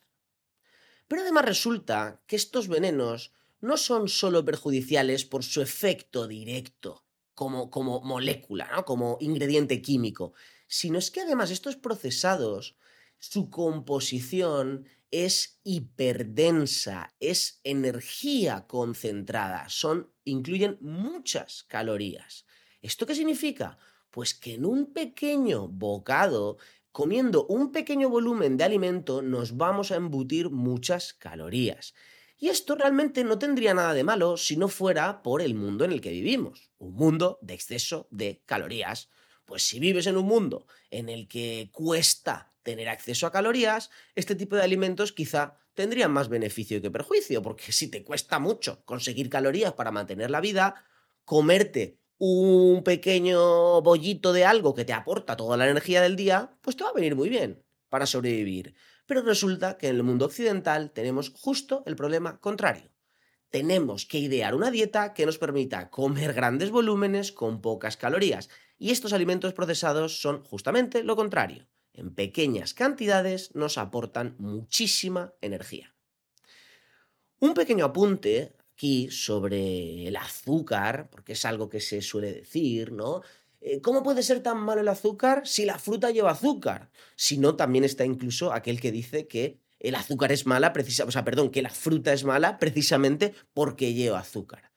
Pero 1.08 1.22
además 1.22 1.46
resulta 1.46 2.22
que 2.28 2.36
estos 2.36 2.68
venenos 2.68 3.34
no 3.62 3.78
son 3.78 4.10
solo 4.10 4.44
perjudiciales 4.44 5.24
por 5.24 5.44
su 5.44 5.62
efecto 5.62 6.28
directo, 6.28 7.06
como, 7.34 7.70
como 7.70 8.02
molécula, 8.02 8.70
¿no? 8.76 8.84
como 8.84 9.18
ingrediente 9.22 9.82
químico, 9.82 10.34
sino 10.68 11.00
es 11.00 11.12
que 11.12 11.22
además 11.22 11.52
estos 11.52 11.76
procesados, 11.76 12.76
su 13.22 13.51
composición 13.51 14.88
es 15.12 15.60
hiperdensa, 15.63 17.13
es 17.20 17.62
energía 17.63 18.66
concentrada, 18.66 19.70
son, 19.70 20.12
incluyen 20.24 20.80
muchas 20.82 21.63
calorías. 21.63 22.46
¿Esto 22.82 23.06
qué 23.06 23.13
significa? 23.13 23.78
Pues 24.10 24.34
que 24.34 24.56
en 24.56 24.66
un 24.66 24.92
pequeño 24.92 25.68
bocado, 25.68 26.58
comiendo 26.92 27.46
un 27.46 27.72
pequeño 27.72 28.10
volumen 28.10 28.58
de 28.58 28.63
alimento, 28.63 29.22
nos 29.22 29.56
vamos 29.56 29.92
a 29.92 29.98
embutir 29.98 30.50
muchas 30.50 31.13
calorías. 31.13 31.94
Y 32.40 32.50
esto 32.50 32.74
realmente 32.74 33.24
no 33.24 33.38
tendría 33.38 33.75
nada 33.75 33.94
de 33.94 34.04
malo 34.04 34.36
si 34.36 34.58
no 34.58 34.68
fuera 34.68 35.22
por 35.22 35.44
el 35.44 35.54
mundo 35.54 35.86
en 35.86 35.92
el 35.92 36.01
que 36.01 36.10
vivimos, 36.10 36.72
un 36.80 36.96
mundo 36.96 37.38
de 37.44 37.54
exceso 37.54 38.08
de 38.10 38.42
calorías. 38.48 39.10
Pues 39.46 39.62
si 39.62 39.80
vives 39.80 40.08
en 40.08 40.18
un 40.18 40.25
mundo 40.25 40.66
en 40.90 41.08
el 41.08 41.28
que 41.28 41.70
cuesta 41.72 42.50
tener 42.63 42.89
acceso 42.89 43.27
a 43.27 43.32
calorías, 43.32 43.89
este 44.15 44.36
tipo 44.36 44.56
de 44.56 44.63
alimentos 44.63 45.12
quizá 45.12 45.58
tendrían 45.74 46.12
más 46.12 46.30
beneficio 46.30 46.82
que 46.82 46.91
perjuicio, 46.91 47.41
porque 47.41 47.72
si 47.72 47.89
te 47.89 48.03
cuesta 48.03 48.39
mucho 48.39 48.84
conseguir 48.86 49.30
calorías 49.30 49.74
para 49.74 49.91
mantener 49.91 50.32
la 50.32 50.41
vida, 50.41 50.86
comerte 51.25 52.00
un 52.18 52.84
pequeño 52.84 53.82
bollito 53.82 54.32
de 54.34 54.46
algo 54.46 54.75
que 54.75 54.86
te 54.86 54.94
aporta 54.94 55.38
toda 55.38 55.58
la 55.58 55.68
energía 55.68 56.01
del 56.01 56.15
día, 56.15 56.51
pues 56.62 56.75
te 56.75 56.84
va 56.84 56.91
a 56.91 56.94
venir 56.94 57.15
muy 57.15 57.30
bien 57.30 57.63
para 57.89 58.06
sobrevivir. 58.06 58.75
Pero 59.08 59.24
resulta 59.24 59.77
que 59.77 59.88
en 59.88 59.96
el 59.96 60.03
mundo 60.03 60.25
occidental 60.25 60.91
tenemos 60.91 61.32
justo 61.36 61.84
el 61.86 61.96
problema 61.96 62.39
contrario. 62.39 62.91
Tenemos 63.50 64.06
que 64.06 64.20
idear 64.20 64.56
una 64.56 64.72
dieta 64.72 65.13
que 65.13 65.25
nos 65.25 65.38
permita 65.38 65.89
comer 65.89 66.34
grandes 66.34 66.70
volúmenes 66.70 67.32
con 67.32 67.60
pocas 67.60 67.98
calorías. 67.98 68.50
Y 68.77 68.91
estos 68.91 69.13
alimentos 69.13 69.53
procesados 69.53 70.22
son 70.22 70.44
justamente 70.44 71.03
lo 71.03 71.15
contrario 71.15 71.68
en 71.94 72.14
pequeñas 72.14 72.74
cantidades 72.74 73.54
nos 73.56 73.78
aportan 73.78 74.36
muchísima 74.40 75.34
energía. 75.42 75.94
Un 77.40 77.54
pequeño 77.54 77.86
apunte 77.86 78.56
aquí 78.74 79.10
sobre 79.10 80.08
el 80.08 80.16
azúcar, 80.16 81.10
porque 81.10 81.34
es 81.34 81.46
algo 81.46 81.70
que 81.70 81.80
se 81.80 82.02
suele 82.02 82.34
decir, 82.34 82.92
¿no? 82.92 83.22
Eh, 83.60 83.80
¿Cómo 83.82 84.02
puede 84.02 84.24
ser 84.24 84.42
tan 84.42 84.58
malo 84.58 84.82
el 84.82 84.88
azúcar 84.88 85.48
si 85.48 85.66
la 85.66 85.78
fruta 85.78 86.10
lleva 86.10 86.32
azúcar? 86.32 86.90
Si 87.16 87.38
no, 87.38 87.56
también 87.56 87.84
está 87.84 88.06
incluso 88.06 88.52
aquel 88.54 88.82
que 88.82 88.92
dice 88.92 89.28
que 89.28 89.60
el 89.80 89.96
azúcar 89.96 90.32
es 90.32 90.46
mala, 90.46 90.74
precisa, 90.74 91.06
o 91.06 91.12
sea, 91.12 91.24
perdón, 91.24 91.52
que 91.52 91.62
la 91.62 91.70
fruta 91.70 92.14
es 92.14 92.24
mala 92.24 92.58
precisamente 92.58 93.34
porque 93.54 93.94
lleva 93.94 94.20
azúcar. 94.20 94.72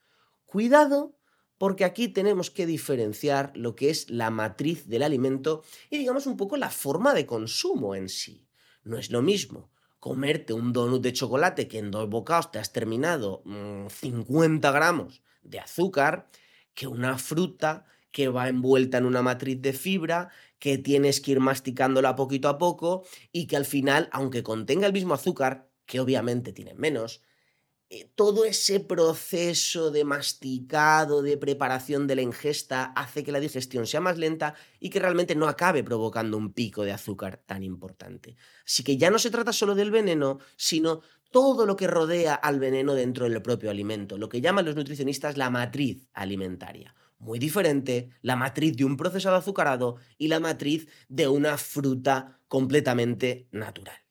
Cuidado 0.45 1.14
porque 1.57 1.85
aquí 1.85 2.07
tenemos 2.07 2.51
que 2.51 2.65
diferenciar 2.65 3.51
lo 3.55 3.75
que 3.75 3.89
es 3.89 4.09
la 4.09 4.29
matriz 4.29 4.87
del 4.87 5.03
alimento 5.03 5.63
y 5.89 5.97
digamos 5.97 6.27
un 6.27 6.37
poco 6.37 6.57
la 6.57 6.69
forma 6.69 7.13
de 7.13 7.25
consumo 7.25 7.95
en 7.95 8.09
sí. 8.09 8.45
No 8.83 8.97
es 8.97 9.09
lo 9.09 9.21
mismo 9.21 9.71
comerte 10.05 10.53
un 10.53 10.71
donut 10.71 11.01
de 11.01 11.13
chocolate 11.13 11.67
que 11.67 11.79
en 11.79 11.89
dos 11.89 12.07
bocados 12.07 12.51
te 12.51 12.59
has 12.59 12.71
terminado 12.71 13.41
50 13.89 14.69
mm, 14.69 14.73
gramos 14.75 15.23
de 15.41 15.59
azúcar 15.59 16.29
que 16.75 16.85
una 16.85 17.17
fruta 17.17 17.85
que 18.11 18.27
va 18.27 18.47
envuelta 18.47 18.99
en 18.99 19.05
una 19.05 19.23
matriz 19.23 19.59
de 19.63 19.73
fibra, 19.73 20.29
que 20.59 20.77
tienes 20.77 21.21
que 21.21 21.31
ir 21.31 21.39
masticándola 21.39 22.15
poquito 22.15 22.49
a 22.49 22.59
poco 22.59 23.03
y 23.31 23.47
que 23.47 23.57
al 23.57 23.65
final, 23.65 24.07
aunque 24.11 24.43
contenga 24.43 24.85
el 24.85 24.93
mismo 24.93 25.15
azúcar, 25.15 25.69
que 25.87 25.99
obviamente 25.99 26.53
tiene 26.53 26.75
menos, 26.75 27.23
todo 28.15 28.45
ese 28.45 28.79
proceso 28.79 29.91
de 29.91 30.03
masticado, 30.03 31.21
de 31.21 31.37
preparación 31.37 32.07
de 32.07 32.15
la 32.15 32.21
ingesta, 32.21 32.85
hace 32.95 33.23
que 33.23 33.31
la 33.31 33.39
digestión 33.39 33.85
sea 33.85 34.01
más 34.01 34.17
lenta 34.17 34.55
y 34.79 34.89
que 34.89 34.99
realmente 34.99 35.35
no 35.35 35.47
acabe 35.47 35.83
provocando 35.83 36.37
un 36.37 36.53
pico 36.53 36.83
de 36.83 36.91
azúcar 36.91 37.41
tan 37.45 37.63
importante. 37.63 38.35
Así 38.65 38.83
que 38.83 38.97
ya 38.97 39.09
no 39.11 39.19
se 39.19 39.29
trata 39.29 39.53
solo 39.53 39.75
del 39.75 39.91
veneno, 39.91 40.39
sino 40.55 41.01
todo 41.31 41.65
lo 41.65 41.75
que 41.75 41.87
rodea 41.87 42.33
al 42.33 42.59
veneno 42.59 42.93
dentro 42.93 43.29
del 43.29 43.41
propio 43.41 43.69
alimento, 43.69 44.17
lo 44.17 44.29
que 44.29 44.41
llaman 44.41 44.65
los 44.65 44.75
nutricionistas 44.75 45.37
la 45.37 45.49
matriz 45.49 46.07
alimentaria. 46.13 46.95
Muy 47.19 47.39
diferente 47.39 48.09
la 48.21 48.35
matriz 48.35 48.75
de 48.75 48.85
un 48.85 48.97
procesado 48.97 49.35
azucarado 49.35 49.97
y 50.17 50.27
la 50.27 50.39
matriz 50.39 50.87
de 51.07 51.27
una 51.27 51.57
fruta 51.57 52.39
completamente 52.47 53.47
natural. 53.51 54.04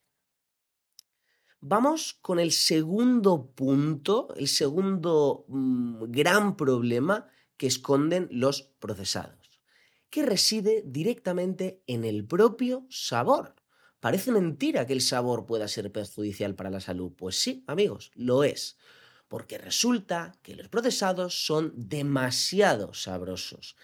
Vamos 1.66 2.18
con 2.20 2.40
el 2.40 2.52
segundo 2.52 3.50
punto, 3.54 4.28
el 4.36 4.48
segundo 4.48 5.46
mm, 5.48 6.10
gran 6.10 6.58
problema 6.58 7.26
que 7.56 7.66
esconden 7.66 8.28
los 8.30 8.74
procesados, 8.78 9.62
que 10.10 10.26
reside 10.26 10.82
directamente 10.84 11.82
en 11.86 12.04
el 12.04 12.26
propio 12.26 12.86
sabor. 12.90 13.54
Parece 13.98 14.30
mentira 14.30 14.86
que 14.86 14.92
el 14.92 15.00
sabor 15.00 15.46
pueda 15.46 15.66
ser 15.66 15.90
perjudicial 15.90 16.54
para 16.54 16.68
la 16.68 16.80
salud. 16.80 17.12
Pues 17.16 17.40
sí, 17.40 17.64
amigos, 17.66 18.10
lo 18.14 18.44
es. 18.44 18.76
Porque 19.26 19.56
resulta 19.56 20.36
que 20.42 20.56
los 20.56 20.68
procesados 20.68 21.46
son 21.46 21.72
demasiado 21.74 22.92
sabrosos. 22.92 23.74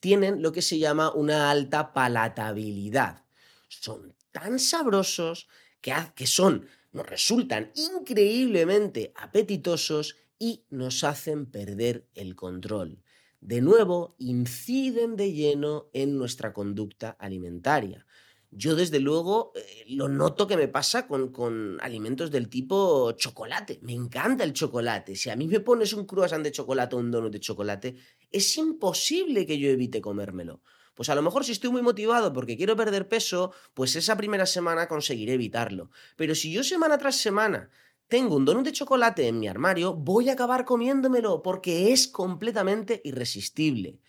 Tienen 0.00 0.42
lo 0.42 0.50
que 0.50 0.60
se 0.60 0.80
llama 0.80 1.12
una 1.12 1.52
alta 1.52 1.92
palatabilidad. 1.92 3.24
Son 3.68 4.12
tan 4.32 4.58
sabrosos 4.58 5.46
que, 5.80 5.94
que 6.16 6.26
son 6.26 6.66
nos 6.92 7.06
resultan 7.06 7.72
increíblemente 7.74 9.12
apetitosos 9.16 10.16
y 10.38 10.64
nos 10.70 11.04
hacen 11.04 11.46
perder 11.46 12.06
el 12.14 12.34
control. 12.34 13.02
De 13.40 13.60
nuevo, 13.60 14.16
inciden 14.18 15.16
de 15.16 15.32
lleno 15.32 15.88
en 15.92 16.16
nuestra 16.16 16.52
conducta 16.52 17.10
alimentaria. 17.10 18.06
Yo 18.50 18.74
desde 18.74 18.98
luego 18.98 19.52
eh, 19.54 19.84
lo 19.88 20.08
noto 20.08 20.46
que 20.46 20.56
me 20.56 20.68
pasa 20.68 21.06
con, 21.06 21.32
con, 21.32 21.78
alimentos 21.82 22.30
del 22.30 22.48
tipo 22.48 23.12
chocolate. 23.12 23.78
Me 23.82 23.92
encanta 23.92 24.42
el 24.42 24.54
chocolate. 24.54 25.16
Si 25.16 25.28
a 25.28 25.36
mí 25.36 25.46
me 25.46 25.60
pones 25.60 25.92
un 25.92 26.06
croissant 26.06 26.42
de 26.42 26.50
chocolate 26.50 26.96
o 26.96 26.98
un 26.98 27.10
donut 27.10 27.30
de 27.30 27.40
chocolate, 27.40 27.96
es 28.30 28.56
imposible 28.56 29.44
que 29.44 29.58
yo 29.58 29.68
evite 29.68 30.00
comérmelo. 30.00 30.62
Pues 30.98 31.08
a 31.10 31.14
lo 31.14 31.22
mejor 31.22 31.44
si 31.44 31.52
estoy 31.52 31.70
muy 31.70 31.80
motivado 31.80 32.32
porque 32.32 32.56
quiero 32.56 32.74
perder 32.74 33.06
peso, 33.06 33.52
pues 33.72 33.94
esa 33.94 34.16
primera 34.16 34.46
semana 34.46 34.88
conseguiré 34.88 35.34
evitarlo. 35.34 35.92
Pero 36.16 36.34
si 36.34 36.50
yo 36.50 36.64
semana 36.64 36.98
tras 36.98 37.14
semana 37.14 37.70
tengo 38.08 38.34
un 38.34 38.44
donut 38.44 38.64
de 38.64 38.72
chocolate 38.72 39.28
en 39.28 39.38
mi 39.38 39.46
armario, 39.46 39.94
voy 39.94 40.28
a 40.28 40.32
acabar 40.32 40.64
comiéndomelo 40.64 41.40
porque 41.40 41.92
es 41.92 42.08
completamente 42.08 43.00
irresistible. 43.04 44.00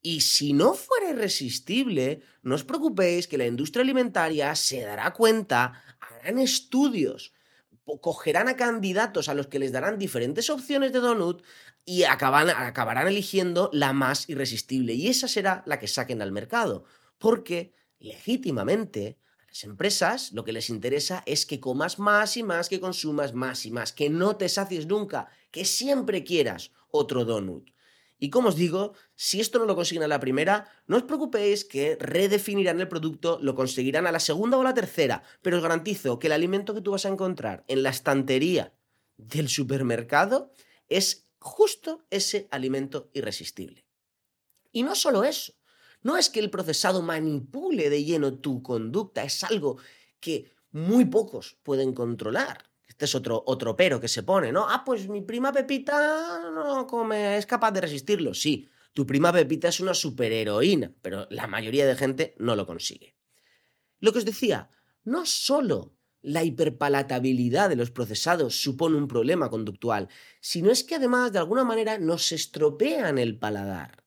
Y 0.00 0.22
si 0.22 0.54
no 0.54 0.72
fuera 0.72 1.10
irresistible, 1.10 2.22
no 2.42 2.54
os 2.54 2.64
preocupéis 2.64 3.28
que 3.28 3.36
la 3.36 3.46
industria 3.46 3.82
alimentaria 3.82 4.54
se 4.54 4.80
dará 4.80 5.12
cuenta, 5.12 5.84
harán 6.00 6.38
estudios, 6.38 7.34
cogerán 8.00 8.48
a 8.48 8.56
candidatos 8.56 9.28
a 9.28 9.34
los 9.34 9.48
que 9.48 9.58
les 9.58 9.72
darán 9.72 9.98
diferentes 9.98 10.50
opciones 10.50 10.92
de 10.92 11.00
donut 11.00 11.42
y 11.84 12.04
acabarán 12.04 13.06
eligiendo 13.06 13.70
la 13.72 13.92
más 13.92 14.28
irresistible. 14.28 14.94
Y 14.94 15.08
esa 15.08 15.28
será 15.28 15.62
la 15.66 15.78
que 15.78 15.88
saquen 15.88 16.22
al 16.22 16.32
mercado. 16.32 16.84
Porque 17.18 17.74
legítimamente 17.98 19.18
a 19.38 19.46
las 19.48 19.64
empresas 19.64 20.32
lo 20.32 20.44
que 20.44 20.52
les 20.52 20.70
interesa 20.70 21.22
es 21.26 21.46
que 21.46 21.60
comas 21.60 21.98
más 21.98 22.36
y 22.36 22.42
más, 22.42 22.68
que 22.68 22.80
consumas 22.80 23.34
más 23.34 23.66
y 23.66 23.70
más, 23.70 23.92
que 23.92 24.08
no 24.08 24.36
te 24.36 24.48
sacies 24.48 24.86
nunca, 24.86 25.28
que 25.50 25.64
siempre 25.64 26.24
quieras 26.24 26.72
otro 26.90 27.24
donut. 27.24 27.73
Y 28.24 28.30
como 28.30 28.48
os 28.48 28.56
digo, 28.56 28.94
si 29.14 29.38
esto 29.38 29.58
no 29.58 29.66
lo 29.66 29.76
consiguen 29.76 30.02
a 30.04 30.08
la 30.08 30.18
primera, 30.18 30.66
no 30.86 30.96
os 30.96 31.02
preocupéis 31.02 31.62
que 31.62 31.98
redefinirán 32.00 32.80
el 32.80 32.88
producto, 32.88 33.38
lo 33.42 33.54
conseguirán 33.54 34.06
a 34.06 34.12
la 34.12 34.18
segunda 34.18 34.56
o 34.56 34.62
a 34.62 34.64
la 34.64 34.72
tercera, 34.72 35.22
pero 35.42 35.58
os 35.58 35.62
garantizo 35.62 36.18
que 36.18 36.28
el 36.28 36.32
alimento 36.32 36.72
que 36.72 36.80
tú 36.80 36.92
vas 36.92 37.04
a 37.04 37.12
encontrar 37.12 37.64
en 37.68 37.82
la 37.82 37.90
estantería 37.90 38.72
del 39.18 39.50
supermercado 39.50 40.54
es 40.88 41.28
justo 41.38 42.06
ese 42.08 42.48
alimento 42.50 43.10
irresistible. 43.12 43.84
Y 44.72 44.84
no 44.84 44.94
solo 44.94 45.22
eso, 45.22 45.52
no 46.00 46.16
es 46.16 46.30
que 46.30 46.40
el 46.40 46.48
procesado 46.48 47.02
manipule 47.02 47.90
de 47.90 48.04
lleno 48.04 48.38
tu 48.40 48.62
conducta, 48.62 49.22
es 49.22 49.44
algo 49.44 49.76
que 50.18 50.50
muy 50.70 51.04
pocos 51.04 51.58
pueden 51.62 51.92
controlar. 51.92 52.70
Este 52.86 53.06
es 53.06 53.14
otro, 53.14 53.42
otro 53.46 53.76
pero 53.76 54.00
que 54.00 54.08
se 54.08 54.22
pone, 54.22 54.52
¿no? 54.52 54.66
Ah, 54.68 54.82
pues 54.84 55.08
mi 55.08 55.22
prima 55.22 55.52
Pepita 55.52 56.50
no 56.54 56.86
come, 56.86 57.36
es 57.36 57.46
capaz 57.46 57.72
de 57.72 57.80
resistirlo. 57.80 58.34
Sí, 58.34 58.68
tu 58.92 59.06
prima 59.06 59.32
Pepita 59.32 59.68
es 59.68 59.80
una 59.80 59.94
superheroína, 59.94 60.92
pero 61.02 61.26
la 61.30 61.46
mayoría 61.46 61.86
de 61.86 61.96
gente 61.96 62.34
no 62.38 62.54
lo 62.56 62.66
consigue. 62.66 63.16
Lo 64.00 64.12
que 64.12 64.18
os 64.18 64.24
decía, 64.24 64.70
no 65.04 65.26
solo 65.26 65.94
la 66.22 66.42
hiperpalatabilidad 66.42 67.68
de 67.68 67.76
los 67.76 67.90
procesados 67.90 68.60
supone 68.60 68.96
un 68.96 69.08
problema 69.08 69.50
conductual, 69.50 70.08
sino 70.40 70.70
es 70.70 70.82
que 70.82 70.94
además 70.94 71.32
de 71.32 71.38
alguna 71.38 71.64
manera 71.64 71.98
nos 71.98 72.32
estropean 72.32 73.18
el 73.18 73.38
paladar. 73.38 74.04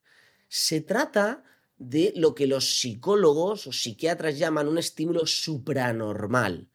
Se 0.47 0.81
trata 0.81 1.43
de 1.77 2.13
lo 2.15 2.33
que 2.33 2.47
los 2.47 2.79
psicólogos 2.79 3.67
o 3.67 3.71
psiquiatras 3.71 4.39
llaman 4.39 4.67
un 4.67 4.79
estímulo 4.79 5.27
supranormal. 5.27 6.69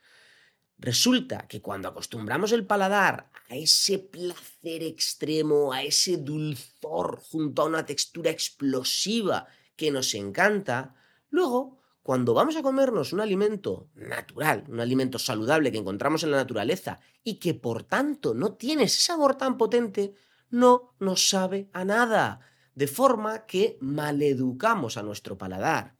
Resulta 0.82 1.46
que 1.46 1.62
cuando 1.62 1.86
acostumbramos 1.86 2.50
el 2.50 2.66
paladar 2.66 3.30
a 3.48 3.54
ese 3.54 4.00
placer 4.00 4.82
extremo, 4.82 5.72
a 5.72 5.84
ese 5.84 6.16
dulzor 6.16 7.20
junto 7.30 7.62
a 7.62 7.66
una 7.66 7.86
textura 7.86 8.32
explosiva 8.32 9.46
que 9.76 9.92
nos 9.92 10.12
encanta, 10.16 10.96
luego 11.30 11.78
cuando 12.02 12.34
vamos 12.34 12.56
a 12.56 12.62
comernos 12.62 13.12
un 13.12 13.20
alimento 13.20 13.90
natural, 13.94 14.64
un 14.68 14.80
alimento 14.80 15.20
saludable 15.20 15.70
que 15.70 15.78
encontramos 15.78 16.24
en 16.24 16.32
la 16.32 16.38
naturaleza 16.38 16.98
y 17.22 17.36
que 17.36 17.54
por 17.54 17.84
tanto 17.84 18.34
no 18.34 18.54
tiene 18.54 18.82
ese 18.82 19.02
sabor 19.02 19.36
tan 19.36 19.56
potente, 19.56 20.16
no 20.50 20.96
nos 20.98 21.28
sabe 21.28 21.70
a 21.72 21.84
nada, 21.84 22.40
de 22.74 22.88
forma 22.88 23.46
que 23.46 23.78
maleducamos 23.80 24.96
a 24.96 25.04
nuestro 25.04 25.38
paladar. 25.38 25.94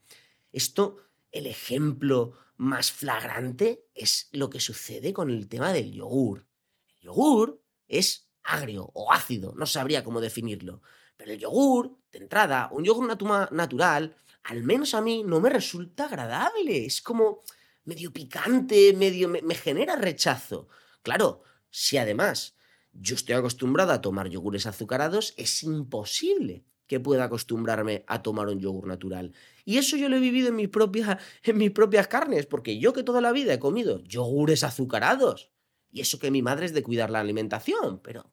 Esto, 0.51 0.97
el 1.31 1.47
ejemplo 1.47 2.33
más 2.57 2.91
flagrante 2.91 3.85
es 3.93 4.29
lo 4.31 4.49
que 4.49 4.59
sucede 4.59 5.13
con 5.13 5.29
el 5.29 5.47
tema 5.47 5.73
del 5.73 5.91
yogur. 5.91 6.47
El 6.87 7.01
yogur 7.03 7.61
es 7.87 8.29
agrio 8.43 8.89
o 8.93 9.11
ácido, 9.11 9.53
no 9.55 9.65
sabría 9.65 10.03
cómo 10.03 10.21
definirlo. 10.21 10.81
Pero 11.17 11.31
el 11.31 11.39
yogur, 11.39 11.97
de 12.11 12.19
entrada, 12.19 12.69
un 12.71 12.83
yogur 12.83 13.07
natural, 13.51 14.15
al 14.43 14.63
menos 14.63 14.93
a 14.93 15.01
mí 15.01 15.23
no 15.23 15.39
me 15.39 15.49
resulta 15.49 16.05
agradable. 16.05 16.85
Es 16.85 17.01
como 17.01 17.41
medio 17.85 18.11
picante, 18.11 18.93
medio 18.93 19.29
me, 19.29 19.55
genera 19.55 19.95
rechazo. 19.95 20.67
Claro, 21.01 21.43
si 21.69 21.97
además 21.97 22.55
yo 22.91 23.15
estoy 23.15 23.35
acostumbrado 23.35 23.91
a 23.91 24.01
tomar 24.01 24.29
yogures 24.29 24.65
azucarados, 24.65 25.33
es 25.37 25.63
imposible 25.63 26.65
que 26.87 26.99
pueda 26.99 27.25
acostumbrarme 27.25 28.03
a 28.07 28.21
tomar 28.21 28.47
un 28.47 28.59
yogur 28.59 28.87
natural. 28.87 29.33
Y 29.65 29.77
eso 29.77 29.97
yo 29.97 30.09
lo 30.09 30.17
he 30.17 30.19
vivido 30.19 30.49
en 30.49 30.55
mis, 30.55 30.69
propias, 30.69 31.17
en 31.43 31.57
mis 31.57 31.71
propias 31.71 32.07
carnes, 32.07 32.45
porque 32.45 32.79
yo 32.79 32.93
que 32.93 33.03
toda 33.03 33.21
la 33.21 33.31
vida 33.31 33.53
he 33.53 33.59
comido 33.59 34.03
yogures 34.03 34.63
azucarados. 34.63 35.51
Y 35.91 36.01
eso 36.01 36.19
que 36.19 36.31
mi 36.31 36.41
madre 36.41 36.65
es 36.65 36.73
de 36.73 36.83
cuidar 36.83 37.09
la 37.09 37.19
alimentación, 37.19 37.99
pero 37.99 38.31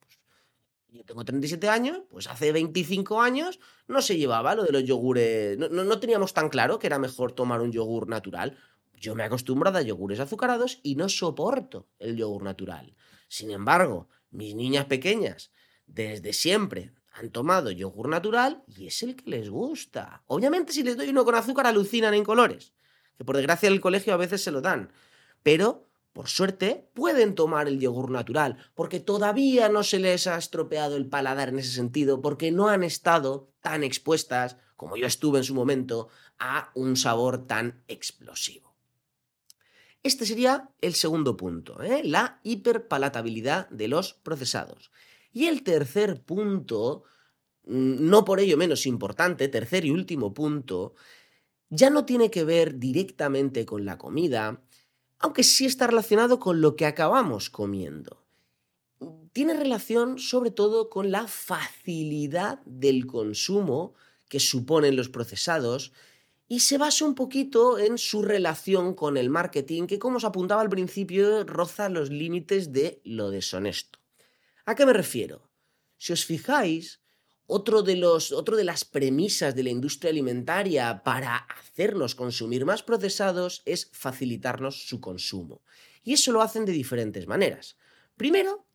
yo 0.92 1.04
tengo 1.04 1.24
37 1.24 1.68
años, 1.68 2.00
pues 2.08 2.26
hace 2.26 2.52
25 2.52 3.20
años 3.20 3.60
no 3.86 4.02
se 4.02 4.16
llevaba 4.16 4.54
lo 4.54 4.64
de 4.64 4.72
los 4.72 4.84
yogures, 4.84 5.56
no, 5.56 5.68
no, 5.68 6.00
teníamos 6.00 6.34
tan 6.34 6.48
claro 6.48 6.78
que 6.78 6.88
era 6.88 6.98
mejor 6.98 7.32
tomar 7.32 7.60
un 7.60 7.70
yogur 7.70 8.08
natural. 8.08 8.56
Yo 8.98 9.14
me 9.14 9.22
he 9.22 9.26
acostumbrado 9.26 9.78
a 9.78 9.82
yogures 9.82 10.20
azucarados 10.20 10.80
y 10.82 10.96
no 10.96 11.08
soporto 11.08 11.88
el 11.98 12.16
yogur 12.16 12.42
natural. 12.42 12.96
Sin 13.28 13.50
embargo, 13.50 14.08
mis 14.30 14.54
niñas 14.54 14.86
pequeñas, 14.86 15.52
desde 15.86 16.32
siempre, 16.32 16.92
han 17.10 17.30
tomado 17.30 17.70
yogur 17.70 18.08
natural 18.08 18.62
y 18.66 18.86
es 18.86 19.02
el 19.02 19.16
que 19.16 19.30
les 19.30 19.50
gusta. 19.50 20.22
Obviamente 20.26 20.72
si 20.72 20.82
les 20.82 20.96
doy 20.96 21.08
uno 21.08 21.24
con 21.24 21.34
azúcar 21.34 21.66
alucinan 21.66 22.14
en 22.14 22.24
colores, 22.24 22.72
que 23.16 23.24
por 23.24 23.36
desgracia 23.36 23.66
en 23.66 23.74
el 23.74 23.80
colegio 23.80 24.14
a 24.14 24.18
veces 24.18 24.42
se 24.42 24.50
lo 24.50 24.60
dan. 24.60 24.92
Pero 25.42 25.90
por 26.12 26.28
suerte, 26.28 26.90
pueden 26.94 27.34
tomar 27.36 27.68
el 27.68 27.78
yogur 27.78 28.10
natural, 28.10 28.56
porque 28.74 28.98
todavía 28.98 29.68
no 29.68 29.84
se 29.84 30.00
les 30.00 30.26
ha 30.26 30.36
estropeado 30.36 30.96
el 30.96 31.06
paladar 31.06 31.50
en 31.50 31.60
ese 31.60 31.70
sentido, 31.70 32.20
porque 32.20 32.50
no 32.50 32.68
han 32.68 32.82
estado 32.82 33.52
tan 33.60 33.84
expuestas, 33.84 34.56
como 34.76 34.96
yo 34.96 35.06
estuve 35.06 35.38
en 35.38 35.44
su 35.44 35.54
momento, 35.54 36.08
a 36.38 36.72
un 36.74 36.96
sabor 36.96 37.46
tan 37.46 37.84
explosivo. 37.86 38.74
Este 40.02 40.26
sería 40.26 40.70
el 40.80 40.94
segundo 40.94 41.36
punto, 41.36 41.80
¿eh? 41.82 42.02
la 42.02 42.40
hiperpalatabilidad 42.42 43.68
de 43.68 43.86
los 43.86 44.14
procesados. 44.14 44.90
Y 45.32 45.46
el 45.46 45.62
tercer 45.62 46.22
punto, 46.22 47.04
mm, 47.64 48.08
no 48.08 48.24
por 48.24 48.40
ello 48.40 48.56
menos 48.56 48.86
importante, 48.86 49.48
tercer 49.48 49.84
y 49.84 49.90
último 49.90 50.34
punto, 50.34 50.94
ya 51.68 51.88
no 51.88 52.04
tiene 52.04 52.30
que 52.30 52.44
ver 52.44 52.78
directamente 52.78 53.64
con 53.64 53.84
la 53.84 53.96
comida, 53.96 54.62
aunque 55.20 55.44
sí 55.44 55.66
está 55.66 55.86
relacionado 55.86 56.40
con 56.40 56.60
lo 56.60 56.74
que 56.74 56.86
acabamos 56.86 57.48
comiendo. 57.50 58.24
Tiene 59.32 59.54
relación 59.54 60.18
sobre 60.18 60.50
todo 60.50 60.90
con 60.90 61.10
la 61.10 61.26
facilidad 61.28 62.60
del 62.64 63.06
consumo 63.06 63.94
que 64.28 64.40
suponen 64.40 64.96
los 64.96 65.08
procesados 65.08 65.92
y 66.48 66.60
se 66.60 66.78
basa 66.78 67.04
un 67.04 67.14
poquito 67.14 67.78
en 67.78 67.96
su 67.96 68.22
relación 68.22 68.94
con 68.94 69.16
el 69.16 69.30
marketing 69.30 69.86
que, 69.86 70.00
como 70.00 70.16
os 70.16 70.24
apuntaba 70.24 70.62
al 70.62 70.68
principio, 70.68 71.44
roza 71.44 71.88
los 71.88 72.10
límites 72.10 72.72
de 72.72 73.00
lo 73.04 73.30
deshonesto. 73.30 73.99
¿A 74.64 74.74
qué 74.74 74.86
me 74.86 74.92
refiero? 74.92 75.50
Si 75.96 76.12
os 76.12 76.24
fijáis, 76.24 77.00
otro 77.46 77.82
de, 77.82 77.96
los, 77.96 78.32
otro 78.32 78.56
de 78.56 78.64
las 78.64 78.84
premisas 78.84 79.54
de 79.54 79.64
la 79.64 79.70
industria 79.70 80.10
alimentaria 80.10 81.02
para 81.02 81.36
hacernos 81.36 82.14
consumir 82.14 82.64
más 82.64 82.82
procesados 82.82 83.62
es 83.64 83.90
facilitarnos 83.92 84.86
su 84.86 85.00
consumo. 85.00 85.62
Y 86.04 86.14
eso 86.14 86.32
lo 86.32 86.42
hacen 86.42 86.64
de 86.64 86.72
diferentes 86.72 87.26
maneras. 87.26 87.76
Primero, 88.16 88.66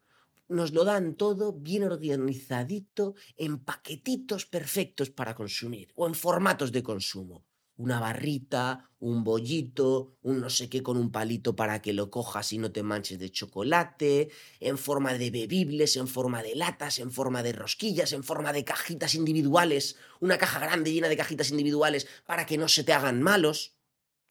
nos 0.47 0.73
lo 0.73 0.83
dan 0.83 1.15
todo 1.15 1.53
bien 1.53 1.83
organizadito 1.83 3.15
en 3.37 3.59
paquetitos 3.59 4.45
perfectos 4.45 5.09
para 5.09 5.35
consumir 5.35 5.91
o 5.95 6.05
en 6.05 6.13
formatos 6.13 6.71
de 6.71 6.83
consumo 6.83 7.45
una 7.77 7.99
barrita, 7.99 8.89
un 8.99 9.23
bollito, 9.23 10.17
un 10.21 10.39
no 10.39 10.49
sé 10.49 10.69
qué 10.69 10.81
con 10.81 10.97
un 10.97 11.11
palito 11.11 11.55
para 11.55 11.81
que 11.81 11.93
lo 11.93 12.09
cojas 12.09 12.53
y 12.53 12.57
no 12.57 12.71
te 12.71 12.83
manches 12.83 13.19
de 13.19 13.31
chocolate, 13.31 14.29
en 14.59 14.77
forma 14.77 15.13
de 15.13 15.29
bebibles, 15.29 15.95
en 15.97 16.07
forma 16.07 16.41
de 16.41 16.55
latas, 16.55 16.99
en 16.99 17.11
forma 17.11 17.43
de 17.43 17.51
rosquillas, 17.51 18.13
en 18.13 18.23
forma 18.23 18.53
de 18.53 18.63
cajitas 18.63 19.13
individuales, 19.15 19.97
una 20.21 20.37
caja 20.37 20.59
grande 20.59 20.93
llena 20.93 21.09
de 21.09 21.17
cajitas 21.17 21.51
individuales 21.51 22.07
para 22.25 22.45
que 22.45 22.57
no 22.57 22.67
se 22.67 22.83
te 22.83 22.93
hagan 22.93 23.21
malos. 23.21 23.75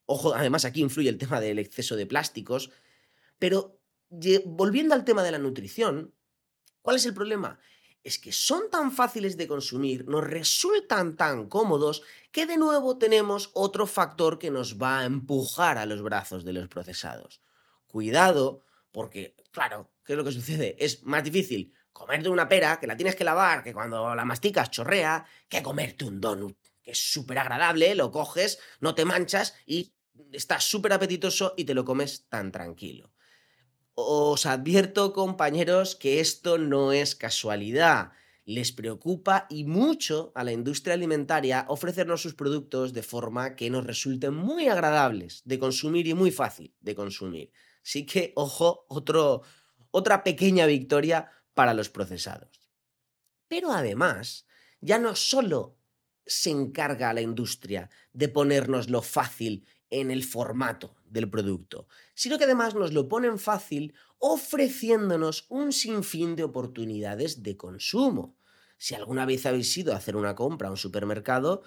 Ojo, 0.06 0.34
además 0.34 0.64
aquí 0.64 0.80
influye 0.80 1.08
el 1.08 1.18
tema 1.18 1.40
del 1.40 1.58
exceso 1.58 1.96
de 1.96 2.06
plásticos. 2.06 2.70
Pero 3.38 3.80
volviendo 4.46 4.94
al 4.94 5.04
tema 5.04 5.22
de 5.22 5.32
la 5.32 5.38
nutrición, 5.38 6.14
¿cuál 6.82 6.96
es 6.96 7.06
el 7.06 7.14
problema? 7.14 7.58
Es 8.04 8.18
que 8.18 8.32
son 8.32 8.70
tan 8.70 8.92
fáciles 8.92 9.36
de 9.38 9.48
consumir, 9.48 10.06
nos 10.06 10.22
resultan 10.22 11.16
tan 11.16 11.48
cómodos, 11.48 12.02
que 12.30 12.44
de 12.44 12.58
nuevo 12.58 12.98
tenemos 12.98 13.50
otro 13.54 13.86
factor 13.86 14.38
que 14.38 14.50
nos 14.50 14.80
va 14.80 15.00
a 15.00 15.04
empujar 15.06 15.78
a 15.78 15.86
los 15.86 16.02
brazos 16.02 16.44
de 16.44 16.52
los 16.52 16.68
procesados. 16.68 17.40
Cuidado, 17.86 18.60
porque, 18.92 19.34
claro, 19.50 19.90
¿qué 20.04 20.12
es 20.12 20.16
lo 20.18 20.24
que 20.24 20.32
sucede? 20.32 20.76
Es 20.78 21.02
más 21.02 21.24
difícil 21.24 21.72
comerte 21.94 22.28
una 22.28 22.48
pera, 22.48 22.78
que 22.78 22.86
la 22.86 22.96
tienes 22.96 23.16
que 23.16 23.24
lavar, 23.24 23.62
que 23.62 23.72
cuando 23.72 24.14
la 24.14 24.24
masticas 24.24 24.70
chorrea, 24.70 25.24
que 25.48 25.62
comerte 25.62 26.04
un 26.04 26.20
donut, 26.20 26.58
que 26.82 26.90
es 26.90 26.98
súper 26.98 27.38
agradable, 27.38 27.94
lo 27.94 28.10
coges, 28.10 28.58
no 28.80 28.94
te 28.94 29.06
manchas 29.06 29.54
y 29.64 29.94
estás 30.32 30.64
súper 30.64 30.92
apetitoso 30.92 31.54
y 31.56 31.64
te 31.64 31.72
lo 31.72 31.84
comes 31.84 32.26
tan 32.28 32.52
tranquilo. 32.52 33.13
Os 33.96 34.44
advierto, 34.46 35.12
compañeros, 35.12 35.94
que 35.94 36.18
esto 36.18 36.58
no 36.58 36.92
es 36.92 37.14
casualidad. 37.14 38.10
Les 38.44 38.72
preocupa 38.72 39.46
y 39.48 39.62
mucho 39.64 40.32
a 40.34 40.42
la 40.42 40.50
industria 40.50 40.94
alimentaria 40.94 41.64
ofrecernos 41.68 42.20
sus 42.20 42.34
productos 42.34 42.92
de 42.92 43.04
forma 43.04 43.54
que 43.54 43.70
nos 43.70 43.86
resulten 43.86 44.34
muy 44.34 44.66
agradables 44.66 45.42
de 45.44 45.60
consumir 45.60 46.08
y 46.08 46.14
muy 46.14 46.32
fácil 46.32 46.74
de 46.80 46.96
consumir. 46.96 47.52
Así 47.84 48.04
que, 48.04 48.32
ojo, 48.34 48.84
otro, 48.88 49.42
otra 49.92 50.24
pequeña 50.24 50.66
victoria 50.66 51.30
para 51.54 51.72
los 51.72 51.88
procesados. 51.88 52.50
Pero 53.46 53.70
además, 53.70 54.46
ya 54.80 54.98
no 54.98 55.14
solo 55.14 55.78
se 56.26 56.50
encarga 56.50 57.10
a 57.10 57.14
la 57.14 57.20
industria 57.20 57.90
de 58.12 58.28
ponernos 58.28 58.90
lo 58.90 59.02
fácil 59.02 59.66
en 59.88 60.10
el 60.10 60.24
formato 60.24 60.96
del 61.14 61.30
producto, 61.30 61.88
sino 62.14 62.36
que 62.36 62.44
además 62.44 62.74
nos 62.74 62.92
lo 62.92 63.08
ponen 63.08 63.38
fácil 63.38 63.94
ofreciéndonos 64.18 65.46
un 65.48 65.72
sinfín 65.72 66.36
de 66.36 66.44
oportunidades 66.44 67.42
de 67.42 67.56
consumo. 67.56 68.36
Si 68.76 68.94
alguna 68.94 69.24
vez 69.24 69.46
habéis 69.46 69.74
ido 69.78 69.94
a 69.94 69.96
hacer 69.96 70.16
una 70.16 70.34
compra 70.34 70.68
a 70.68 70.70
un 70.72 70.76
supermercado, 70.76 71.62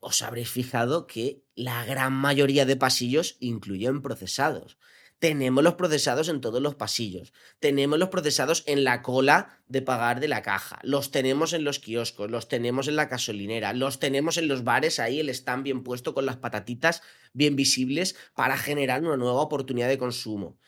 os 0.00 0.22
habréis 0.22 0.50
fijado 0.50 1.06
que 1.06 1.44
la 1.54 1.84
gran 1.84 2.12
mayoría 2.12 2.66
de 2.66 2.76
pasillos 2.76 3.36
incluyen 3.40 4.02
procesados. 4.02 4.78
Tenemos 5.18 5.64
los 5.64 5.74
procesados 5.74 6.28
en 6.28 6.40
todos 6.40 6.60
los 6.60 6.74
pasillos. 6.74 7.32
Tenemos 7.58 7.98
los 7.98 8.10
procesados 8.10 8.62
en 8.66 8.84
la 8.84 9.02
cola 9.02 9.62
de 9.68 9.80
pagar 9.80 10.20
de 10.20 10.28
la 10.28 10.42
caja. 10.42 10.78
Los 10.82 11.10
tenemos 11.10 11.52
en 11.52 11.64
los 11.64 11.78
kioscos, 11.78 12.30
los 12.30 12.48
tenemos 12.48 12.88
en 12.88 12.96
la 12.96 13.06
gasolinera, 13.06 13.72
los 13.72 14.00
tenemos 14.00 14.36
en 14.36 14.48
los 14.48 14.64
bares 14.64 15.00
ahí, 15.00 15.20
el 15.20 15.30
stand 15.30 15.62
bien 15.62 15.82
puesto 15.82 16.14
con 16.14 16.26
las 16.26 16.36
patatitas 16.36 17.02
bien 17.32 17.56
visibles 17.56 18.16
para 18.34 18.58
generar 18.58 19.02
una 19.02 19.16
nueva 19.16 19.40
oportunidad 19.40 19.88
de 19.88 19.98
consumo. 19.98 20.58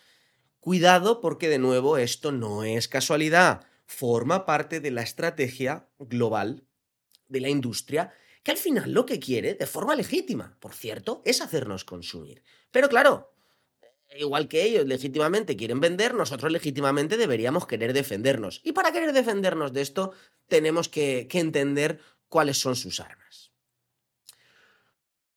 Cuidado 0.60 1.20
porque 1.20 1.48
de 1.48 1.58
nuevo 1.58 1.98
esto 1.98 2.32
no 2.32 2.64
es 2.64 2.88
casualidad, 2.88 3.66
forma 3.86 4.46
parte 4.46 4.80
de 4.80 4.90
la 4.90 5.02
estrategia 5.02 5.88
global 5.98 6.64
de 7.28 7.40
la 7.40 7.48
industria 7.48 8.12
que 8.42 8.52
al 8.52 8.56
final 8.56 8.92
lo 8.92 9.06
que 9.06 9.18
quiere, 9.18 9.54
de 9.54 9.66
forma 9.66 9.96
legítima, 9.96 10.56
por 10.60 10.72
cierto, 10.72 11.20
es 11.24 11.40
hacernos 11.40 11.84
consumir. 11.84 12.44
Pero 12.70 12.88
claro, 12.88 13.35
igual 14.18 14.48
que 14.48 14.64
ellos 14.64 14.86
legítimamente 14.86 15.56
quieren 15.56 15.80
vender, 15.80 16.14
nosotros 16.14 16.52
legítimamente 16.52 17.16
deberíamos 17.16 17.66
querer 17.66 17.92
defendernos. 17.92 18.60
Y 18.64 18.72
para 18.72 18.92
querer 18.92 19.12
defendernos 19.12 19.72
de 19.72 19.82
esto, 19.82 20.12
tenemos 20.46 20.88
que, 20.88 21.26
que 21.28 21.40
entender 21.40 22.00
cuáles 22.28 22.58
son 22.58 22.76
sus 22.76 23.00
armas. 23.00 23.52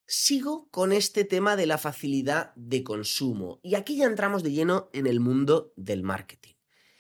Sigo 0.06 0.70
con 0.72 0.92
este 0.92 1.24
tema 1.24 1.56
de 1.56 1.68
la 1.68 1.78
facilidad 1.78 2.54
de 2.56 2.84
consumo 2.84 3.60
y 3.62 3.76
aquí 3.76 3.96
ya 3.96 4.06
entramos 4.06 4.42
de 4.42 4.52
lleno 4.52 4.90
en 4.92 5.06
el 5.06 5.20
mundo 5.20 5.72
del 5.76 6.02
marketing. 6.02 6.56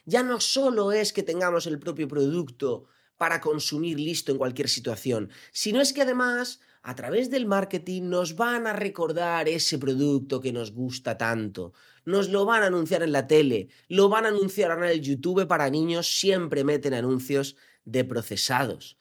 Ya 0.05 0.21
no 0.21 0.39
solo 0.39 0.91
es 0.91 1.11
que 1.11 1.23
tengamos 1.23 1.65
el 1.65 1.79
propio 1.79 2.07
producto 2.07 2.87
para 3.17 3.41
consumir 3.41 3.99
listo 3.99 4.31
en 4.31 4.37
cualquier 4.37 4.69
situación, 4.69 5.31
sino 5.51 5.81
es 5.81 5.91
que 5.91 6.03
además 6.03 6.61
a 6.81 6.95
través 6.95 7.29
del 7.29 7.45
marketing 7.45 8.03
nos 8.03 8.35
van 8.35 8.67
a 8.67 8.73
recordar 8.73 9.49
ese 9.49 9.77
producto 9.77 10.39
que 10.39 10.53
nos 10.53 10.71
gusta 10.71 11.17
tanto, 11.17 11.73
nos 12.05 12.29
lo 12.29 12.45
van 12.45 12.63
a 12.63 12.67
anunciar 12.67 13.03
en 13.03 13.11
la 13.11 13.27
tele, 13.27 13.67
lo 13.87 14.09
van 14.09 14.25
a 14.25 14.29
anunciar 14.29 14.77
en 14.77 14.85
el 14.85 15.01
YouTube 15.01 15.47
para 15.47 15.69
niños, 15.69 16.19
siempre 16.19 16.63
meten 16.63 16.93
anuncios 16.93 17.55
de 17.85 18.03
procesados. 18.05 18.97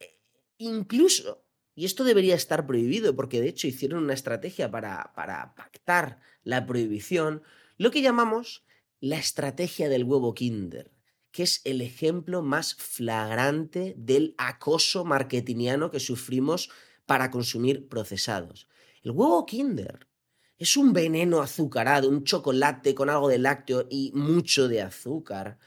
E, 0.00 0.18
incluso, 0.58 1.44
y 1.74 1.84
esto 1.84 2.04
debería 2.04 2.34
estar 2.34 2.66
prohibido 2.66 3.14
porque 3.14 3.40
de 3.40 3.48
hecho 3.48 3.66
hicieron 3.66 4.04
una 4.04 4.14
estrategia 4.14 4.70
para, 4.70 5.12
para 5.14 5.54
pactar 5.54 6.20
la 6.44 6.66
prohibición, 6.66 7.42
lo 7.76 7.90
que 7.90 8.02
llamamos 8.02 8.64
la 9.00 9.18
estrategia 9.18 9.88
del 9.88 10.04
huevo 10.04 10.34
Kinder 10.34 10.90
que 11.32 11.42
es 11.42 11.62
el 11.64 11.80
ejemplo 11.80 12.42
más 12.42 12.74
flagrante 12.74 13.94
del 13.96 14.34
acoso 14.36 15.04
marketingiano 15.04 15.90
que 15.90 15.98
sufrimos 15.98 16.70
para 17.12 17.30
consumir 17.30 17.88
procesados. 17.88 18.66
El 19.02 19.10
huevo 19.10 19.44
Kinder 19.44 20.08
es 20.56 20.78
un 20.78 20.94
veneno 20.94 21.42
azucarado, 21.42 22.08
un 22.08 22.24
chocolate 22.24 22.94
con 22.94 23.10
algo 23.10 23.28
de 23.28 23.36
lácteo 23.36 23.86
y 23.90 24.12
mucho 24.14 24.66
de 24.66 24.80
azúcar, 24.80 25.58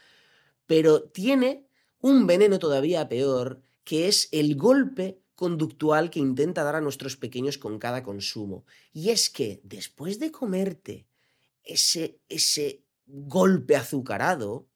pero 0.66 1.04
tiene 1.04 1.68
un 2.00 2.26
veneno 2.26 2.58
todavía 2.58 3.08
peor, 3.08 3.62
que 3.84 4.08
es 4.08 4.28
el 4.32 4.56
golpe 4.56 5.20
conductual 5.36 6.10
que 6.10 6.18
intenta 6.18 6.64
dar 6.64 6.74
a 6.74 6.80
nuestros 6.80 7.16
pequeños 7.16 7.58
con 7.58 7.78
cada 7.78 8.02
consumo. 8.02 8.64
Y 8.92 9.10
es 9.10 9.30
que 9.30 9.60
después 9.62 10.18
de 10.18 10.32
comerte 10.32 11.06
ese, 11.62 12.18
ese 12.28 12.82
golpe 13.06 13.76
azucarado, 13.76 14.66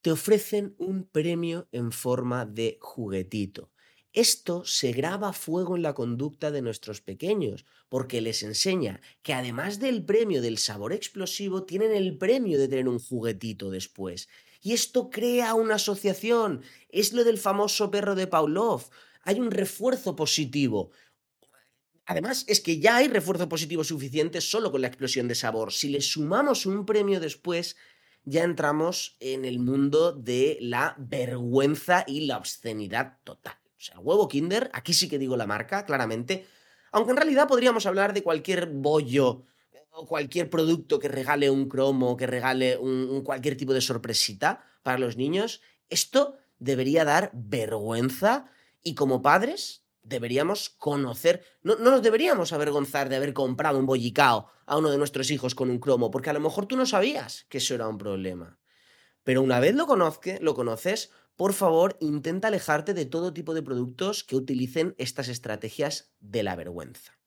te 0.00 0.10
ofrecen 0.10 0.74
un 0.78 1.04
premio 1.04 1.68
en 1.70 1.92
forma 1.92 2.46
de 2.46 2.78
juguetito. 2.80 3.70
Esto 4.12 4.64
se 4.64 4.92
graba 4.92 5.32
fuego 5.32 5.76
en 5.76 5.82
la 5.82 5.94
conducta 5.94 6.50
de 6.50 6.62
nuestros 6.62 7.00
pequeños, 7.00 7.64
porque 7.88 8.20
les 8.20 8.42
enseña 8.42 9.00
que 9.22 9.34
además 9.34 9.78
del 9.78 10.04
premio 10.04 10.42
del 10.42 10.58
sabor 10.58 10.92
explosivo, 10.92 11.62
tienen 11.62 11.92
el 11.92 12.18
premio 12.18 12.58
de 12.58 12.66
tener 12.66 12.88
un 12.88 12.98
juguetito 12.98 13.70
después. 13.70 14.28
Y 14.62 14.72
esto 14.72 15.10
crea 15.10 15.54
una 15.54 15.76
asociación. 15.76 16.62
Es 16.88 17.12
lo 17.12 17.22
del 17.22 17.38
famoso 17.38 17.90
perro 17.90 18.16
de 18.16 18.26
Pavlov. 18.26 18.90
Hay 19.22 19.38
un 19.38 19.52
refuerzo 19.52 20.16
positivo. 20.16 20.90
Además, 22.04 22.44
es 22.48 22.60
que 22.60 22.80
ya 22.80 22.96
hay 22.96 23.06
refuerzo 23.06 23.48
positivo 23.48 23.84
suficiente 23.84 24.40
solo 24.40 24.72
con 24.72 24.80
la 24.80 24.88
explosión 24.88 25.28
de 25.28 25.36
sabor. 25.36 25.72
Si 25.72 25.88
le 25.88 26.00
sumamos 26.00 26.66
un 26.66 26.84
premio 26.84 27.20
después, 27.20 27.76
ya 28.24 28.42
entramos 28.42 29.16
en 29.20 29.44
el 29.44 29.60
mundo 29.60 30.12
de 30.12 30.58
la 30.60 30.96
vergüenza 30.98 32.04
y 32.08 32.26
la 32.26 32.38
obscenidad 32.38 33.18
total. 33.22 33.59
O 33.80 33.82
sea, 33.82 33.98
huevo 33.98 34.28
Kinder, 34.28 34.70
aquí 34.74 34.92
sí 34.92 35.08
que 35.08 35.18
digo 35.18 35.38
la 35.38 35.46
marca, 35.46 35.86
claramente, 35.86 36.46
aunque 36.92 37.12
en 37.12 37.16
realidad 37.16 37.48
podríamos 37.48 37.86
hablar 37.86 38.12
de 38.12 38.22
cualquier 38.22 38.66
bollo 38.66 39.46
o 39.92 40.06
cualquier 40.06 40.50
producto 40.50 40.98
que 40.98 41.08
regale 41.08 41.48
un 41.48 41.66
cromo, 41.66 42.14
que 42.14 42.26
regale 42.26 42.76
un, 42.76 43.22
cualquier 43.24 43.56
tipo 43.56 43.72
de 43.72 43.80
sorpresita 43.80 44.62
para 44.82 44.98
los 44.98 45.16
niños, 45.16 45.62
esto 45.88 46.36
debería 46.58 47.06
dar 47.06 47.30
vergüenza 47.32 48.50
y 48.82 48.94
como 48.94 49.22
padres 49.22 49.86
deberíamos 50.02 50.68
conocer, 50.68 51.42
no, 51.62 51.76
no, 51.76 51.90
nos 51.90 52.02
deberíamos 52.02 52.52
avergonzar 52.52 53.08
de 53.08 53.16
haber 53.16 53.32
comprado 53.32 53.78
un 53.78 53.86
bollicao 53.86 54.50
a 54.66 54.76
uno 54.76 54.90
de 54.90 54.98
nuestros 54.98 55.30
hijos 55.30 55.54
con 55.54 55.70
un 55.70 55.78
cromo, 55.78 56.10
porque 56.10 56.28
a 56.28 56.34
lo 56.34 56.40
mejor 56.40 56.66
tú 56.66 56.76
no 56.76 56.84
sabías 56.84 57.46
que 57.48 57.56
eso 57.56 57.74
era 57.74 57.88
un 57.88 57.96
problema. 57.96 58.58
Pero 59.22 59.42
una 59.42 59.58
vez 59.58 59.74
lo, 59.74 59.86
conozque, 59.86 60.38
lo 60.42 60.54
conoces, 60.54 61.10
por 61.36 61.52
favor, 61.52 61.96
intenta 62.00 62.48
alejarte 62.48 62.94
de 62.94 63.06
todo 63.06 63.32
tipo 63.32 63.54
de 63.54 63.62
productos 63.62 64.24
que 64.24 64.36
utilicen 64.36 64.94
estas 64.98 65.28
estrategias 65.28 66.12
de 66.20 66.42
la 66.42 66.56
vergüenza. 66.56 67.18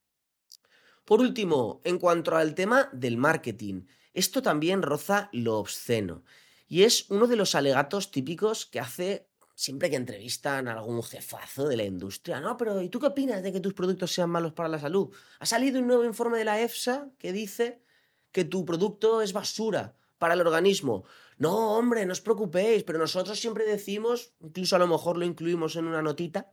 Por 1.06 1.20
último, 1.20 1.82
en 1.84 2.00
cuanto 2.00 2.36
al 2.36 2.56
tema 2.56 2.90
del 2.94 3.18
marketing, 3.18 3.86
esto 4.14 4.42
también 4.42 4.82
roza 4.82 5.30
lo 5.34 5.58
obsceno 5.58 6.24
y 6.68 6.84
es 6.84 7.10
uno 7.10 7.28
de 7.28 7.36
los 7.36 7.56
alegatos 7.56 8.12
típicos 8.12 8.66
que 8.66 8.80
hace 8.80 9.28
siempre 9.56 9.90
que 9.90 9.96
entrevistan 9.96 10.68
a 10.68 10.74
algún 10.74 11.04
jefazo 11.04 11.68
de 11.68 11.78
la 11.78 11.84
industria, 11.84 12.40
no, 12.40 12.58
pero 12.58 12.82
¿y 12.82 12.90
tú 12.90 13.00
qué 13.00 13.08
opinas 13.08 13.44
de 13.44 13.54
que 13.54 13.60
tus 13.60 13.74
productos 13.74 14.12
sean 14.12 14.30
malos 14.30 14.54
para 14.54 14.70
la 14.70 14.80
salud? 14.80 15.14
Ha 15.40 15.46
salido 15.46 15.80
un 15.80 15.88
nuevo 15.88 16.06
informe 16.06 16.38
de 16.38 16.46
la 16.46 16.60
EFSA 16.62 17.10
que 17.20 17.32
dice 17.32 17.84
que 18.32 18.46
tu 18.46 18.66
producto 18.66 19.22
es 19.22 19.34
basura 19.34 19.96
para 20.24 20.36
el 20.36 20.48
organismo. 20.48 21.04
No, 21.38 21.76
hombre, 21.76 22.06
no 22.06 22.14
os 22.14 22.22
preocupéis, 22.22 22.86
pero 22.86 22.98
nosotros 22.98 23.38
siempre 23.38 23.66
decimos, 23.66 24.32
incluso 24.40 24.78
a 24.78 24.80
lo 24.80 24.88
mejor 24.88 25.18
lo 25.18 25.26
incluimos 25.26 25.76
en 25.76 25.86
una 25.86 26.02
notita, 26.02 26.50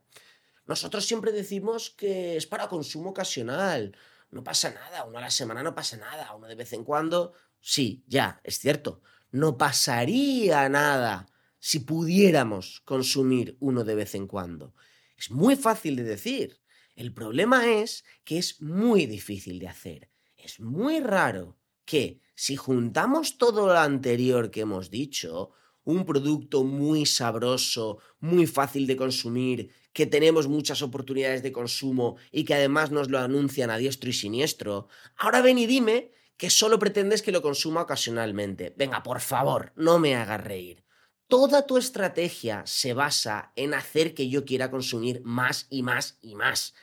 nosotros 0.65 1.05
siempre 1.05 1.31
decimos 1.31 1.89
que 1.89 2.35
es 2.35 2.47
para 2.47 2.67
consumo 2.67 3.11
ocasional. 3.11 3.95
No 4.29 4.43
pasa 4.43 4.71
nada, 4.71 5.05
uno 5.05 5.19
a 5.19 5.21
la 5.21 5.31
semana 5.31 5.63
no 5.63 5.73
pasa 5.73 5.95
nada, 5.95 6.35
uno 6.35 6.47
de 6.47 6.55
vez 6.55 6.73
en 6.73 6.83
cuando, 6.83 7.31
sí, 7.61 8.03
ya, 8.07 8.41
es 8.43 8.59
cierto, 8.59 9.01
no 9.31 9.57
pasaría 9.57 10.67
nada 10.67 11.27
si 11.57 11.79
pudiéramos 11.79 12.81
consumir 12.83 13.55
uno 13.61 13.85
de 13.85 13.95
vez 13.95 14.15
en 14.15 14.27
cuando. 14.27 14.75
Es 15.15 15.31
muy 15.31 15.55
fácil 15.55 15.95
de 15.95 16.03
decir. 16.03 16.59
El 16.93 17.13
problema 17.13 17.71
es 17.71 18.03
que 18.25 18.37
es 18.37 18.61
muy 18.61 19.05
difícil 19.05 19.59
de 19.59 19.69
hacer. 19.69 20.09
Es 20.35 20.59
muy 20.59 20.99
raro 20.99 21.57
que 21.85 22.19
si 22.41 22.55
juntamos 22.55 23.37
todo 23.37 23.67
lo 23.67 23.77
anterior 23.77 24.49
que 24.49 24.61
hemos 24.61 24.89
dicho, 24.89 25.51
un 25.83 26.07
producto 26.07 26.63
muy 26.63 27.05
sabroso, 27.05 27.99
muy 28.19 28.47
fácil 28.47 28.87
de 28.87 28.97
consumir, 28.97 29.69
que 29.93 30.07
tenemos 30.07 30.47
muchas 30.47 30.81
oportunidades 30.81 31.43
de 31.43 31.51
consumo 31.51 32.15
y 32.31 32.43
que 32.43 32.55
además 32.55 32.89
nos 32.89 33.11
lo 33.11 33.19
anuncian 33.19 33.69
a 33.69 33.77
diestro 33.77 34.09
y 34.09 34.13
siniestro, 34.13 34.87
ahora 35.17 35.43
ven 35.43 35.59
y 35.59 35.67
dime 35.67 36.13
que 36.35 36.49
solo 36.49 36.79
pretendes 36.79 37.21
que 37.21 37.31
lo 37.31 37.43
consuma 37.43 37.83
ocasionalmente. 37.83 38.73
Venga, 38.75 39.03
por 39.03 39.19
favor, 39.19 39.71
no 39.75 39.99
me 39.99 40.15
hagas 40.15 40.43
reír 40.43 40.83
toda 41.27 41.65
tu 41.65 41.77
estrategia 41.77 42.63
se 42.65 42.93
basa 42.93 43.53
en 43.55 43.73
hacer 43.75 44.13
que 44.15 44.27
yo 44.27 44.43
quiera 44.43 44.69
consumir 44.69 45.21
más 45.23 45.65
y 45.69 45.81
más 45.81 46.17
y 46.21 46.35
más. 46.35 46.73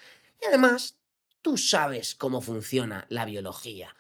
Y 0.40 0.46
además, 0.46 0.96
tú 1.42 1.58
sabes 1.58 2.14
cómo 2.14 2.40
funciona 2.40 3.04
la 3.10 3.26
biología. 3.26 3.94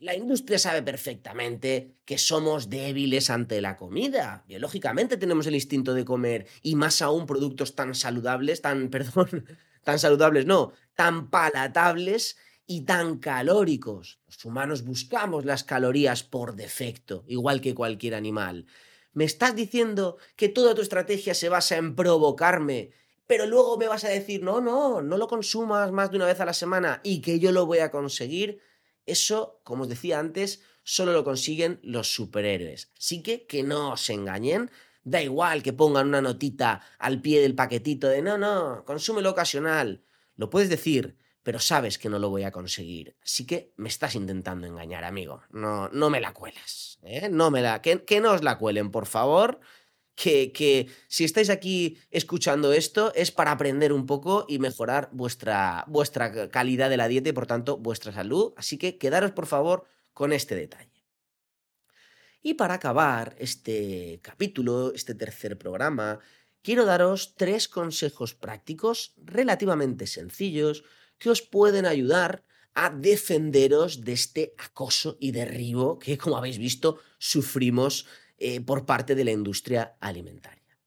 La 0.00 0.14
industria 0.14 0.60
sabe 0.60 0.80
perfectamente 0.82 1.96
que 2.04 2.18
somos 2.18 2.70
débiles 2.70 3.30
ante 3.30 3.60
la 3.60 3.76
comida. 3.76 4.44
Biológicamente 4.46 5.16
tenemos 5.16 5.48
el 5.48 5.56
instinto 5.56 5.92
de 5.92 6.04
comer 6.04 6.46
y 6.62 6.76
más 6.76 7.02
aún 7.02 7.26
productos 7.26 7.74
tan 7.74 7.96
saludables, 7.96 8.62
tan, 8.62 8.90
perdón, 8.90 9.44
tan 9.82 9.98
saludables 9.98 10.46
no, 10.46 10.72
tan 10.94 11.30
palatables 11.30 12.36
y 12.64 12.82
tan 12.82 13.18
calóricos. 13.18 14.20
Los 14.26 14.44
humanos 14.44 14.84
buscamos 14.84 15.44
las 15.44 15.64
calorías 15.64 16.22
por 16.22 16.54
defecto, 16.54 17.24
igual 17.26 17.60
que 17.60 17.74
cualquier 17.74 18.14
animal. 18.14 18.66
¿Me 19.14 19.24
estás 19.24 19.56
diciendo 19.56 20.18
que 20.36 20.48
toda 20.48 20.76
tu 20.76 20.82
estrategia 20.82 21.34
se 21.34 21.48
basa 21.48 21.76
en 21.76 21.96
provocarme, 21.96 22.92
pero 23.26 23.46
luego 23.46 23.76
me 23.76 23.88
vas 23.88 24.04
a 24.04 24.10
decir, 24.10 24.44
no, 24.44 24.60
no, 24.60 25.02
no 25.02 25.16
lo 25.16 25.26
consumas 25.26 25.90
más 25.90 26.12
de 26.12 26.18
una 26.18 26.26
vez 26.26 26.38
a 26.38 26.44
la 26.44 26.52
semana 26.52 27.00
y 27.02 27.20
que 27.20 27.40
yo 27.40 27.50
lo 27.50 27.66
voy 27.66 27.78
a 27.80 27.90
conseguir? 27.90 28.60
Eso, 29.08 29.60
como 29.64 29.82
os 29.82 29.88
decía 29.88 30.18
antes, 30.18 30.62
solo 30.82 31.12
lo 31.12 31.24
consiguen 31.24 31.80
los 31.82 32.12
superhéroes. 32.14 32.92
Así 32.96 33.22
que 33.22 33.46
que 33.46 33.62
no 33.62 33.92
os 33.92 34.08
engañen. 34.10 34.70
Da 35.04 35.22
igual 35.22 35.62
que 35.62 35.72
pongan 35.72 36.08
una 36.08 36.20
notita 36.20 36.82
al 36.98 37.22
pie 37.22 37.40
del 37.40 37.54
paquetito 37.54 38.08
de 38.08 38.20
no, 38.20 38.36
no, 38.36 38.84
consúmelo 38.84 39.30
ocasional. 39.30 40.04
Lo 40.36 40.50
puedes 40.50 40.68
decir, 40.68 41.16
pero 41.42 41.60
sabes 41.60 41.96
que 41.96 42.10
no 42.10 42.18
lo 42.18 42.28
voy 42.28 42.42
a 42.42 42.52
conseguir. 42.52 43.16
Así 43.24 43.46
que 43.46 43.72
me 43.76 43.88
estás 43.88 44.14
intentando 44.14 44.66
engañar, 44.66 45.04
amigo. 45.04 45.42
No, 45.50 45.88
no 45.88 46.10
me 46.10 46.20
la 46.20 46.34
cuelas. 46.34 46.98
¿eh? 47.02 47.30
No 47.30 47.50
me 47.50 47.62
la, 47.62 47.80
que, 47.80 48.04
que 48.04 48.20
no 48.20 48.32
os 48.32 48.42
la 48.42 48.58
cuelen, 48.58 48.90
por 48.90 49.06
favor. 49.06 49.60
Que, 50.20 50.88
si 51.06 51.22
estáis 51.22 51.48
aquí 51.48 51.96
escuchando 52.10 52.72
esto 52.72 53.12
es 53.14 53.30
para 53.30 53.52
aprender 53.52 53.92
un 53.92 54.04
poco 54.04 54.46
y 54.48 54.58
mejorar 54.58 55.10
vuestra, 55.12 55.84
vuestra 55.86 56.48
calidad 56.48 56.90
de 56.90 56.96
la 56.96 57.06
dieta 57.06 57.28
y 57.28 57.32
por 57.32 57.46
tanto 57.46 57.76
vuestra 57.76 58.12
salud. 58.12 58.52
Así 58.56 58.78
que 58.78 58.98
quedaros 58.98 59.30
por 59.30 59.46
favor 59.46 59.86
con 60.12 60.32
este 60.32 60.56
detalle. 60.56 61.04
Y 62.42 62.54
para 62.54 62.74
acabar 62.74 63.36
este 63.38 64.18
capítulo, 64.20 64.92
este 64.92 65.14
tercer 65.14 65.56
programa, 65.56 66.18
quiero 66.62 66.84
daros 66.84 67.34
tres 67.36 67.68
consejos 67.68 68.34
prácticos 68.34 69.14
relativamente 69.18 70.08
sencillos 70.08 70.82
que 71.18 71.30
os 71.30 71.42
pueden 71.42 71.86
ayudar 71.86 72.42
a 72.74 72.90
defenderos 72.90 74.04
de 74.04 74.12
este 74.12 74.54
acoso 74.58 75.16
y 75.20 75.32
derribo 75.32 75.98
que, 75.98 76.18
como 76.18 76.36
habéis 76.36 76.58
visto, 76.58 76.98
sufrimos 77.18 78.06
eh, 78.38 78.60
por 78.60 78.86
parte 78.86 79.14
de 79.14 79.24
la 79.24 79.32
industria 79.32 79.96
alimentaria. 80.00 80.78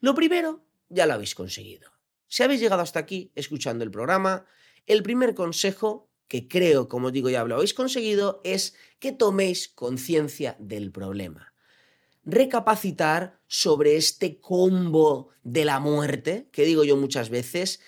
Lo 0.00 0.14
primero, 0.14 0.64
ya 0.88 1.06
lo 1.06 1.14
habéis 1.14 1.34
conseguido. 1.34 1.90
Si 2.28 2.42
habéis 2.42 2.60
llegado 2.60 2.82
hasta 2.82 2.98
aquí 2.98 3.30
escuchando 3.34 3.84
el 3.84 3.90
programa, 3.90 4.46
el 4.86 5.02
primer 5.02 5.34
consejo 5.34 6.10
que 6.28 6.48
creo, 6.48 6.88
como 6.88 7.10
digo, 7.10 7.30
ya 7.30 7.44
lo 7.44 7.56
habéis 7.56 7.74
conseguido, 7.74 8.40
es 8.44 8.74
que 8.98 9.12
toméis 9.12 9.68
conciencia 9.68 10.56
del 10.58 10.90
problema. 10.90 11.52
Recapacitar 12.24 13.38
sobre 13.46 13.96
este 13.96 14.40
combo 14.40 15.30
de 15.42 15.64
la 15.64 15.78
muerte, 15.78 16.48
que 16.50 16.64
digo 16.64 16.84
yo 16.84 16.96
muchas 16.96 17.28
veces, 17.28 17.80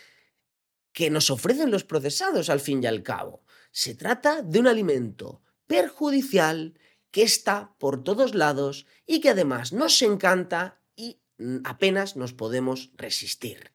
que 0.92 1.10
nos 1.10 1.30
ofrecen 1.30 1.70
los 1.70 1.84
procesados 1.84 2.50
al 2.50 2.60
fin 2.60 2.82
y 2.82 2.86
al 2.86 3.02
cabo. 3.02 3.42
Se 3.70 3.94
trata 3.94 4.42
de 4.42 4.58
un 4.60 4.66
alimento 4.66 5.42
perjudicial 5.66 6.78
que 7.16 7.22
está 7.22 7.74
por 7.78 8.04
todos 8.04 8.34
lados 8.34 8.84
y 9.06 9.20
que 9.22 9.30
además 9.30 9.72
nos 9.72 10.02
encanta 10.02 10.82
y 10.94 11.22
mm, 11.38 11.60
apenas 11.64 12.14
nos 12.14 12.34
podemos 12.34 12.90
resistir. 12.94 13.72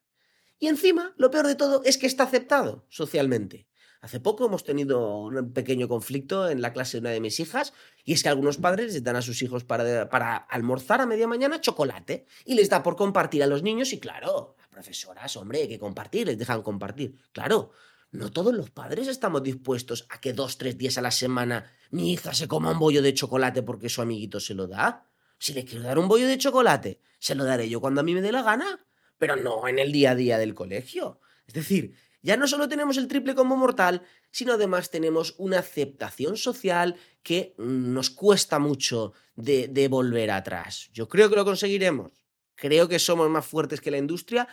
Y 0.59 0.67
encima, 0.67 1.15
lo 1.17 1.31
peor 1.31 1.47
de 1.47 1.55
todo 1.55 1.81
es 1.83 1.97
que 1.97 2.05
está 2.05 2.25
aceptado 2.25 2.85
socialmente. 2.89 3.67
Hace 3.99 4.19
poco 4.19 4.45
hemos 4.45 4.63
tenido 4.63 5.17
un 5.23 5.53
pequeño 5.53 5.87
conflicto 5.87 6.51
en 6.51 6.61
la 6.61 6.71
clase 6.71 6.97
de 6.97 7.01
una 7.01 7.09
de 7.09 7.19
mis 7.19 7.39
hijas 7.39 7.73
y 8.05 8.13
es 8.13 8.21
que 8.21 8.29
algunos 8.29 8.57
padres 8.57 8.93
les 8.93 9.03
dan 9.03 9.15
a 9.15 9.23
sus 9.23 9.41
hijos 9.41 9.63
para, 9.63 10.07
para 10.07 10.37
almorzar 10.37 11.01
a 11.01 11.07
media 11.07 11.27
mañana 11.27 11.61
chocolate 11.61 12.27
y 12.45 12.53
les 12.53 12.69
da 12.69 12.83
por 12.83 12.95
compartir 12.95 13.41
a 13.41 13.47
los 13.47 13.63
niños 13.63 13.91
y 13.91 13.99
claro, 13.99 14.53
las 14.59 14.67
profesoras, 14.67 15.35
hombre, 15.35 15.61
hay 15.61 15.67
que 15.67 15.79
compartir, 15.79 16.27
les 16.27 16.37
dejan 16.37 16.61
compartir. 16.61 17.15
Claro, 17.31 17.71
no 18.11 18.29
todos 18.29 18.53
los 18.53 18.69
padres 18.69 19.07
estamos 19.07 19.41
dispuestos 19.41 20.05
a 20.09 20.19
que 20.19 20.33
dos, 20.33 20.57
tres 20.57 20.77
días 20.77 20.97
a 20.97 21.01
la 21.01 21.11
semana 21.11 21.71
mi 21.91 22.11
hija 22.11 22.33
se 22.33 22.47
coma 22.47 22.71
un 22.71 22.79
bollo 22.79 23.01
de 23.01 23.13
chocolate 23.13 23.63
porque 23.63 23.89
su 23.89 24.01
amiguito 24.01 24.39
se 24.39 24.53
lo 24.53 24.67
da. 24.67 25.07
Si 25.39 25.53
le 25.53 25.65
quiero 25.65 25.83
dar 25.83 25.97
un 25.97 26.07
bollo 26.07 26.27
de 26.27 26.37
chocolate, 26.37 26.99
se 27.19 27.35
lo 27.35 27.45
daré 27.45 27.69
yo 27.69 27.79
cuando 27.79 28.01
a 28.01 28.03
mí 28.03 28.13
me 28.13 28.21
dé 28.21 28.31
la 28.31 28.43
gana, 28.43 28.85
pero 29.17 29.35
no 29.35 29.67
en 29.67 29.79
el 29.79 29.91
día 29.91 30.11
a 30.11 30.15
día 30.15 30.37
del 30.37 30.53
colegio. 30.53 31.19
Es 31.47 31.53
decir, 31.53 31.95
ya 32.21 32.37
no 32.37 32.47
solo 32.47 32.67
tenemos 32.67 32.97
el 32.97 33.07
triple 33.07 33.33
como 33.33 33.55
mortal, 33.55 34.03
sino 34.29 34.53
además 34.53 34.91
tenemos 34.91 35.35
una 35.37 35.59
aceptación 35.59 36.37
social 36.37 36.95
que 37.23 37.55
nos 37.57 38.09
cuesta 38.09 38.59
mucho 38.59 39.13
de, 39.35 39.67
de 39.67 39.87
volver 39.87 40.31
atrás. 40.31 40.89
Yo 40.93 41.07
creo 41.07 41.29
que 41.29 41.35
lo 41.37 41.45
conseguiremos. 41.45 42.11
Creo 42.55 42.87
que 42.87 42.99
somos 42.99 43.29
más 43.29 43.45
fuertes 43.45 43.81
que 43.81 43.89
la 43.89 43.97
industria 43.97 44.47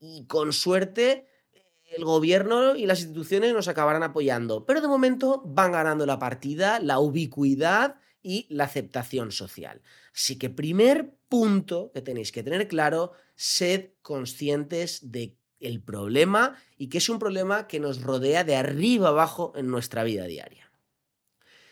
y 0.00 0.26
con 0.26 0.52
suerte 0.52 1.26
el 1.96 2.04
gobierno 2.04 2.76
y 2.76 2.86
las 2.86 3.00
instituciones 3.00 3.52
nos 3.52 3.68
acabarán 3.68 4.02
apoyando. 4.02 4.66
Pero 4.66 4.80
de 4.80 4.88
momento 4.88 5.42
van 5.44 5.72
ganando 5.72 6.06
la 6.06 6.18
partida, 6.18 6.80
la 6.80 6.98
ubicuidad 6.98 7.96
y 8.22 8.46
la 8.48 8.64
aceptación 8.64 9.32
social. 9.32 9.82
Así 10.14 10.38
que 10.38 10.50
primer 10.50 11.14
punto 11.28 11.90
que 11.92 12.02
tenéis 12.02 12.32
que 12.32 12.42
tener 12.42 12.68
claro, 12.68 13.12
sed 13.34 13.90
conscientes 14.02 15.10
de 15.10 15.36
el 15.60 15.80
problema 15.80 16.56
y 16.76 16.88
que 16.88 16.98
es 16.98 17.08
un 17.08 17.18
problema 17.18 17.68
que 17.68 17.80
nos 17.80 18.02
rodea 18.02 18.44
de 18.44 18.56
arriba 18.56 19.08
abajo 19.08 19.52
en 19.56 19.68
nuestra 19.68 20.02
vida 20.02 20.24
diaria. 20.26 20.70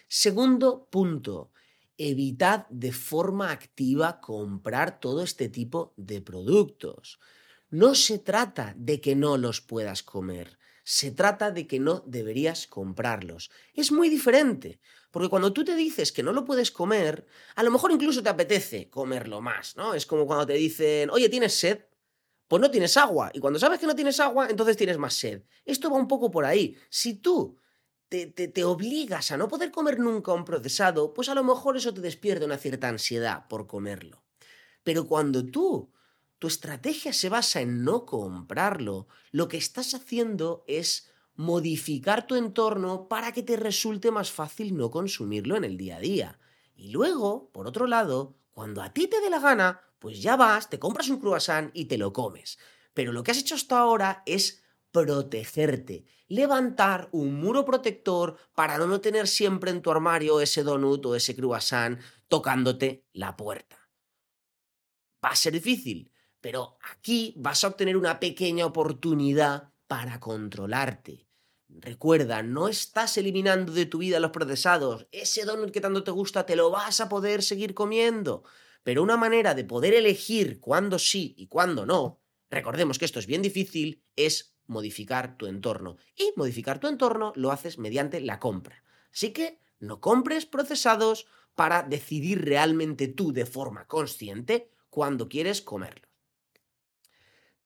Segundo 0.09 0.89
punto, 0.91 1.53
evitad 1.99 2.67
de 2.69 2.93
forma 2.93 3.51
activa 3.51 4.21
comprar 4.21 5.01
todo 5.01 5.23
este 5.23 5.49
tipo 5.49 5.93
de 5.97 6.21
productos. 6.21 7.21
No 7.71 7.95
se 7.95 8.19
trata 8.19 8.75
de 8.77 9.01
que 9.01 9.15
no 9.15 9.37
los 9.37 9.61
puedas 9.61 10.03
comer, 10.03 10.59
se 10.85 11.11
trata 11.13 11.51
de 11.51 11.67
que 11.67 11.79
no 11.79 12.03
deberías 12.07 12.67
comprarlos. 12.67 13.51
Es 13.75 13.93
muy 13.93 14.09
diferente, 14.09 14.81
porque 15.11 15.29
cuando 15.29 15.53
tú 15.53 15.65
te 15.65 15.75
dices 15.75 16.13
que 16.13 16.23
no 16.23 16.33
lo 16.33 16.45
puedes 16.45 16.71
comer, 16.71 17.27
a 17.55 17.63
lo 17.63 17.71
mejor 17.71 17.93
incluso 17.93 18.23
te 18.23 18.29
apetece 18.29 18.91
comerlo 18.91 19.41
más, 19.41 19.77
¿no? 19.77 19.95
Es 19.95 20.05
como 20.05 20.27
cuando 20.27 20.47
te 20.47 20.55
dicen, 20.55 21.11
oye, 21.11 21.29
¿tienes 21.29 21.55
sed? 21.55 21.81
pues 22.51 22.61
no 22.61 22.69
tienes 22.69 22.97
agua. 22.97 23.31
Y 23.33 23.39
cuando 23.39 23.61
sabes 23.61 23.79
que 23.79 23.87
no 23.87 23.95
tienes 23.95 24.19
agua, 24.19 24.49
entonces 24.51 24.77
tienes 24.77 24.99
más 24.99 25.15
sed. 25.15 25.45
Esto 25.65 25.89
va 25.89 25.97
un 25.97 26.09
poco 26.09 26.33
por 26.33 26.45
ahí. 26.45 26.77
Si 26.89 27.15
tú 27.15 27.57
te, 28.09 28.27
te, 28.27 28.65
obligas 28.65 29.31
a 29.31 29.37
no 29.37 29.47
poder 29.47 29.71
comer 29.71 30.01
nunca 30.01 30.33
un 30.33 30.45
procesado, 30.45 31.15
pues 31.15 31.29
a 31.29 31.37
lo 31.37 31.45
mejor 31.45 31.77
eso 31.77 31.95
te 31.95 32.01
despierta 32.01 32.47
una 32.47 32.59
cierta 32.59 32.89
ansiedad 32.89 33.47
por 33.47 33.69
comerlo. 33.69 34.25
Pero 34.83 35.07
cuando 35.07 35.47
tú, 35.47 35.93
tu 36.41 36.47
estrategia 36.47 37.13
se 37.13 37.29
basa 37.29 37.61
en 37.61 37.85
no 37.85 38.07
comprarlo, 38.07 39.07
lo 39.31 39.47
que 39.47 39.59
estás 39.59 39.93
haciendo 39.95 40.65
es 40.67 41.13
modificar 41.35 42.27
tu 42.27 42.35
entorno 42.35 43.09
para 43.09 43.33
que 43.33 43.43
te 43.43 43.57
resulte 43.57 44.11
más 44.11 44.33
fácil 44.33 44.75
no 44.75 44.91
consumirlo 44.91 45.57
en 45.57 45.65
el 45.65 45.77
día 45.77 45.99
a 45.99 46.01
día. 46.01 46.41
Y 46.75 46.93
luego, 46.93 47.51
por 47.53 47.67
otro 47.67 47.87
lado, 47.87 48.39
cuando 48.53 48.81
a 48.81 48.95
ti 48.95 49.07
te 49.07 49.21
dé 49.21 49.29
la 49.29 49.39
gana, 49.39 49.83
pues 49.99 50.23
ya 50.23 50.35
vas, 50.37 50.71
te 50.71 50.79
compras 50.79 51.11
un 51.11 51.21
croissant 51.21 51.71
y 51.75 51.85
te 51.85 51.99
lo 51.99 52.15
comes. 52.15 52.59
Pero 52.95 53.13
lo 53.13 53.23
que 53.23 53.33
has 53.33 53.39
hecho 53.39 53.55
hasta 53.55 53.79
ahora 53.79 54.23
es 54.25 54.63
protegerte, 54.93 56.07
levantar 56.27 57.11
un 57.13 57.35
muro 57.35 57.67
protector 57.67 58.39
para 58.55 58.79
no 58.79 59.01
tener 59.03 59.29
siempre 59.29 59.71
en 59.71 59.83
tu 59.83 59.91
armario 59.91 60.41
ese 60.41 60.63
donut 60.63 61.05
o 61.05 61.15
ese 61.15 61.37
croissant 61.37 62.01
tocándote 62.29 63.05
la 63.13 63.37
puerta. 63.37 63.77
Va 65.23 65.31
a 65.31 65.37
ser 65.37 65.53
difícil, 65.53 66.11
pero 66.41 66.79
aquí 66.91 67.35
vas 67.37 67.65
a 67.65 67.69
obtener 67.69 67.97
una 67.97 68.21
pequeña 68.21 68.67
oportunidad 68.67 69.73
para 69.87 70.21
controlarte. 70.21 71.27
Recuerda, 71.69 72.43
no 72.43 72.69
estás 72.69 73.17
eliminando 73.17 73.73
de 73.73 73.87
tu 73.87 73.99
vida 73.99 74.21
los 74.21 74.31
procesados. 74.31 75.07
Ese 75.13 75.45
donut 75.45 75.71
que 75.71 75.81
tanto 75.81 76.03
te 76.03 76.11
gusta 76.11 76.47
te 76.47 76.57
lo 76.57 76.71
vas 76.71 77.01
a 77.01 77.09
poder 77.09 77.43
seguir 77.43 77.75
comiendo. 77.75 78.43
Pero 78.83 79.03
una 79.03 79.17
manera 79.17 79.55
de 79.55 79.65
poder 79.65 79.95
elegir 79.95 80.59
cuándo 80.61 80.99
sí 80.99 81.35
y 81.37 81.47
cuándo 81.47 81.87
no, 81.87 82.21
recordemos 82.51 82.99
que 82.99 83.05
esto 83.05 83.19
es 83.19 83.27
bien 83.27 83.43
difícil, 83.43 84.03
es 84.17 84.55
modificar 84.67 85.37
tu 85.37 85.47
entorno. 85.47 85.97
Y 86.17 86.33
modificar 86.37 86.81
tu 86.81 86.89
entorno 86.89 87.33
lo 87.37 87.53
haces 87.53 87.79
mediante 87.79 88.21
la 88.21 88.39
compra. 88.39 88.83
Así 89.13 89.33
que 89.33 89.61
no 89.79 90.01
compres 90.01 90.47
procesados 90.47 91.27
para 91.55 91.83
decidir 91.83 92.45
realmente 92.45 93.09
tú 93.09 93.33
de 93.33 93.47
forma 93.47 93.87
consciente 93.87 94.71
cuándo 94.89 95.29
quieres 95.29 95.61
comerlos. 95.61 96.10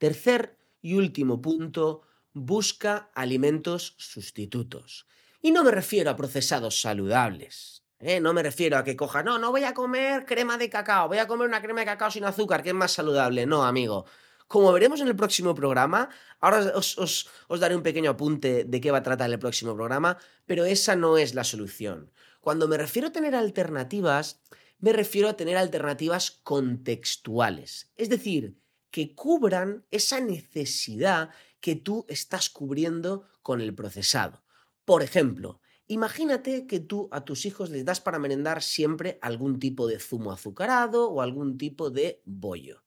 Tercer 0.05 0.59
y 0.83 0.97
último 0.97 1.41
punto, 1.41 2.03
busca 2.35 3.11
alimentos 3.15 3.95
sustitutos. 3.97 5.07
Y 5.41 5.51
no 5.51 5.65
me 5.65 5.71
refiero 5.71 6.11
a 6.11 6.17
procesados 6.17 6.79
saludables. 6.79 7.87
¿eh? 8.01 8.21
No 8.21 8.35
me 8.35 8.43
refiero 8.43 8.77
a 8.77 8.85
que 8.85 8.97
coja, 8.97 9.23
no, 9.23 9.39
no 9.39 9.51
voy 9.51 9.65
a 9.65 9.73
comer 9.73 10.27
crema 10.27 10.59
de 10.59 10.69
cacao, 10.69 11.09
voy 11.09 11.17
a 11.17 11.27
comer 11.27 11.49
una 11.49 11.63
crema 11.63 11.81
de 11.81 11.87
cacao 11.87 12.11
sin 12.11 12.27
azúcar, 12.27 12.63
que 12.63 12.69
es 12.69 12.75
más 12.75 12.93
saludable. 12.93 13.47
No, 13.47 13.65
amigo. 13.65 14.05
Como 14.47 14.71
veremos 14.75 15.01
en 15.01 15.09
el 15.09 15.17
próximo 15.17 15.55
programa, 15.55 16.11
ahora 16.39 16.71
os, 16.75 16.99
os, 16.99 17.31
daré 17.59 17.75
un 17.75 17.83
pequeño 17.83 18.11
apunte 18.11 18.65
de 18.65 18.81
qué 18.83 18.91
va 18.91 18.99
a 18.99 19.03
tratar 19.03 19.31
el 19.31 19.39
próximo 19.39 19.75
programa, 19.75 20.19
pero 20.45 20.67
esa 20.67 20.97
no 20.97 21.17
es 21.17 21.35
la 21.35 21.45
solución. 21.45 22.13
Cuando 22.43 22.69
me 22.69 22.77
refiero 22.77 23.09
a 23.09 23.13
tener 23.13 23.35
alternativas, 23.35 24.43
me 24.81 24.93
refiero 24.93 25.31
a 25.31 25.37
tener 25.39 25.57
alternativas 25.57 26.31
contextuales, 26.31 27.91
es 27.97 28.11
decir, 28.11 28.59
que 28.95 29.13
cubran 29.17 29.85
esa 29.91 30.21
necesidad 30.21 31.31
que 31.59 31.75
tú 31.75 32.07
estás 32.09 32.49
cubriendo 32.49 33.25
con 33.43 33.61
el 33.61 33.75
procesado. 33.75 34.45
Por 34.85 35.03
ejemplo, 35.03 35.61
Imagínate 35.87 36.67
que 36.67 36.81
tú 36.81 37.11
a 37.13 37.27
tus 37.27 37.45
hijos 37.45 37.69
les 37.69 37.85
das 37.85 38.01
para 38.01 38.19
merendar 38.19 38.63
siempre 38.63 39.19
algún 39.21 39.59
tipo 39.59 39.87
de 39.87 39.99
zumo 39.99 40.33
azucarado 40.33 41.11
o 41.11 41.21
algún 41.21 41.59
tipo 41.59 41.91
de 41.91 42.23
bollo. 42.25 42.85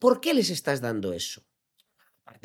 ¿Por 0.00 0.20
qué 0.20 0.34
les 0.34 0.50
estás 0.50 0.80
dando 0.80 1.12
eso? 1.12 1.47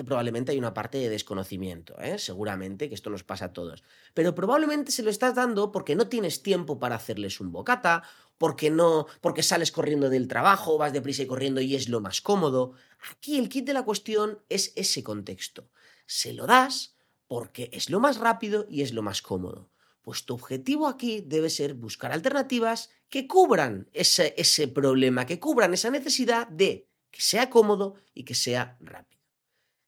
Probablemente 0.05 0.51
hay 0.51 0.57
una 0.57 0.73
parte 0.73 0.97
de 0.97 1.09
desconocimiento, 1.09 1.99
¿eh? 1.99 2.17
seguramente 2.17 2.89
que 2.89 2.95
esto 2.95 3.09
nos 3.09 3.23
pasa 3.23 3.45
a 3.45 3.53
todos. 3.53 3.83
Pero 4.13 4.33
probablemente 4.33 4.91
se 4.91 5.03
lo 5.03 5.09
estás 5.09 5.35
dando 5.35 5.71
porque 5.71 5.95
no 5.95 6.07
tienes 6.07 6.41
tiempo 6.41 6.79
para 6.79 6.95
hacerles 6.95 7.39
un 7.39 7.51
bocata, 7.51 8.03
porque 8.37 8.69
no, 8.71 9.07
porque 9.21 9.43
sales 9.43 9.71
corriendo 9.71 10.09
del 10.09 10.27
trabajo, 10.27 10.77
vas 10.77 10.93
deprisa 10.93 11.23
y 11.23 11.27
corriendo 11.27 11.61
y 11.61 11.75
es 11.75 11.89
lo 11.89 12.01
más 12.01 12.21
cómodo. 12.21 12.73
Aquí 13.11 13.37
el 13.37 13.49
kit 13.49 13.65
de 13.65 13.73
la 13.73 13.83
cuestión 13.83 14.39
es 14.49 14.73
ese 14.75 15.03
contexto. 15.03 15.69
Se 16.05 16.33
lo 16.33 16.47
das 16.47 16.95
porque 17.27 17.69
es 17.73 17.89
lo 17.89 17.99
más 17.99 18.17
rápido 18.17 18.65
y 18.69 18.81
es 18.81 18.93
lo 18.93 19.01
más 19.01 19.21
cómodo. 19.21 19.69
Pues 20.01 20.25
tu 20.25 20.33
objetivo 20.33 20.87
aquí 20.87 21.21
debe 21.25 21.49
ser 21.49 21.73
buscar 21.75 22.11
alternativas 22.11 22.89
que 23.09 23.27
cubran 23.27 23.89
ese, 23.93 24.33
ese 24.37 24.67
problema, 24.67 25.25
que 25.25 25.39
cubran 25.39 25.73
esa 25.73 25.89
necesidad 25.89 26.47
de 26.47 26.89
que 27.09 27.21
sea 27.21 27.49
cómodo 27.49 27.95
y 28.13 28.23
que 28.25 28.35
sea 28.35 28.77
rápido. 28.81 29.12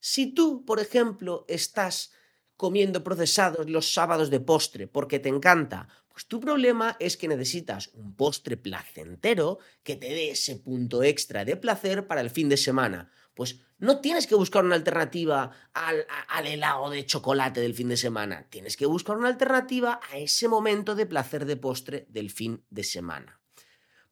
Si 0.08 0.28
tú, 0.28 0.64
por 0.66 0.80
ejemplo, 0.80 1.46
estás 1.48 2.14
comiendo 2.58 3.04
procesados 3.04 3.68
los 3.68 3.92
sábados 3.92 4.30
de 4.30 4.40
postre 4.40 4.86
porque 4.86 5.18
te 5.18 5.30
encanta, 5.30 5.88
Pues 6.10 6.28
tu 6.28 6.40
problema 6.40 6.96
es 7.00 7.18
que 7.18 7.28
necesitas 7.28 7.90
un 7.96 8.16
postre 8.16 8.56
placentero 8.56 9.58
que 9.82 9.96
te 9.96 10.10
dé 10.10 10.30
ese 10.30 10.58
punto 10.58 11.02
extra 11.02 11.44
de 11.44 11.58
placer 11.58 12.06
para 12.06 12.22
el 12.22 12.30
fin 12.30 12.50
de 12.50 12.56
semana. 12.56 13.12
Pues 13.34 13.62
no 13.80 14.00
tienes 14.00 14.28
que 14.28 14.36
buscar 14.36 14.64
una 14.64 14.76
alternativa 14.76 15.52
al, 15.74 16.46
helado 16.46 16.92
de 16.92 17.04
chocolate 17.08 17.60
del 17.60 17.74
fin 17.74 17.90
de 17.90 17.98
semana. 17.98 18.48
Tienes 18.52 18.78
que 18.78 18.86
buscar 18.86 19.18
una 19.18 19.30
alternativa 19.30 20.00
a 20.12 20.20
ese 20.20 20.48
momento 20.48 20.94
de 20.94 21.08
placer 21.08 21.46
de 21.46 21.58
postre 21.58 22.06
del 22.10 22.30
fin 22.30 22.64
de 22.70 22.84
semana. 22.84 23.42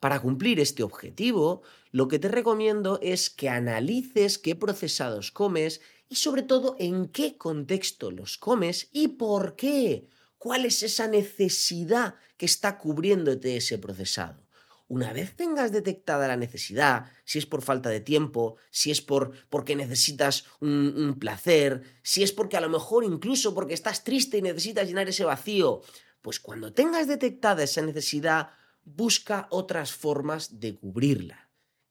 Para 0.03 0.19
cumplir 0.19 0.59
este 0.59 0.83
objetivo, 0.83 1.61
lo 1.91 2.09
que 2.09 2.19
te 2.19 2.27
recomiendo 2.27 2.99
es 3.01 3.29
que 3.29 3.47
analices 3.47 4.37
qué 4.37 4.53
procesados 4.53 5.31
comes 5.31 5.79
y 6.09 6.15
sobre 6.15 6.41
todo 6.41 6.75
en 6.77 7.07
qué 7.07 7.37
contexto 7.37 8.11
los 8.11 8.37
comes 8.37 8.89
y 8.91 9.07
por 9.07 9.55
qué. 9.55 10.09
¿Cuál 10.37 10.65
es 10.65 10.83
esa 10.83 11.07
necesidad 11.07 12.15
que 12.35 12.45
está 12.45 12.77
cubriéndote 12.79 13.55
ese 13.55 13.77
procesado? 13.77 14.45
Una 14.89 15.13
vez 15.13 15.37
tengas 15.37 15.71
detectada 15.71 16.27
la 16.27 16.35
necesidad, 16.35 17.05
si 17.23 17.39
es 17.39 17.45
por 17.45 17.61
falta 17.61 17.87
de 17.87 18.01
tiempo, 18.01 18.57
si 18.71 18.91
es 18.91 18.99
por 18.99 19.31
porque 19.49 19.77
necesitas 19.77 20.47
un, 20.59 20.93
un, 20.97 21.17
placer, 21.17 21.81
si 22.01 22.23
es 22.23 22.33
porque 22.33 22.57
a 22.57 22.61
lo 22.61 22.67
mejor 22.67 23.05
incluso 23.05 23.55
porque 23.55 23.73
estás 23.73 24.03
triste 24.03 24.39
y 24.39 24.41
necesitas 24.41 24.85
llenar 24.85 25.07
ese 25.07 25.23
vacío, 25.23 25.81
pues 26.21 26.41
cuando 26.41 26.73
tengas 26.73 27.07
detectada 27.07 27.63
esa 27.63 27.81
necesidad, 27.81 28.49
busca 28.85 29.47
otras 29.49 29.93
formas 29.93 30.59
de 30.59 30.75
cubrirla 30.75 31.43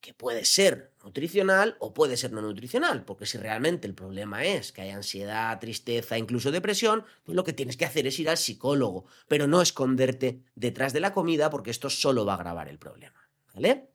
que 0.02 0.12
puede 0.12 0.44
ser 0.44 0.92
nutricional 1.04 1.76
o 1.78 1.94
puede 1.94 2.16
ser 2.16 2.32
no 2.32 2.42
nutricional, 2.42 3.04
porque 3.04 3.24
si 3.24 3.38
realmente 3.38 3.86
el 3.86 3.94
problema 3.94 4.44
es 4.44 4.72
que 4.72 4.82
hay 4.82 4.90
ansiedad, 4.90 5.58
tristeza, 5.60 6.18
incluso 6.18 6.50
depresión, 6.50 7.04
pues 7.22 7.36
lo 7.36 7.44
que 7.44 7.52
tienes 7.52 7.76
que 7.76 7.84
hacer 7.84 8.08
es 8.08 8.18
ir 8.18 8.28
al 8.28 8.36
psicólogo, 8.36 9.06
pero 9.28 9.46
no 9.46 9.62
esconderte 9.62 10.42
detrás 10.56 10.92
de 10.92 10.98
la 10.98 11.14
comida 11.14 11.50
porque 11.50 11.70
esto 11.70 11.88
solo 11.88 12.26
va 12.26 12.32
a 12.32 12.36
agravar 12.36 12.68
el 12.68 12.80
problema, 12.80 13.28
¿vale? 13.54 13.90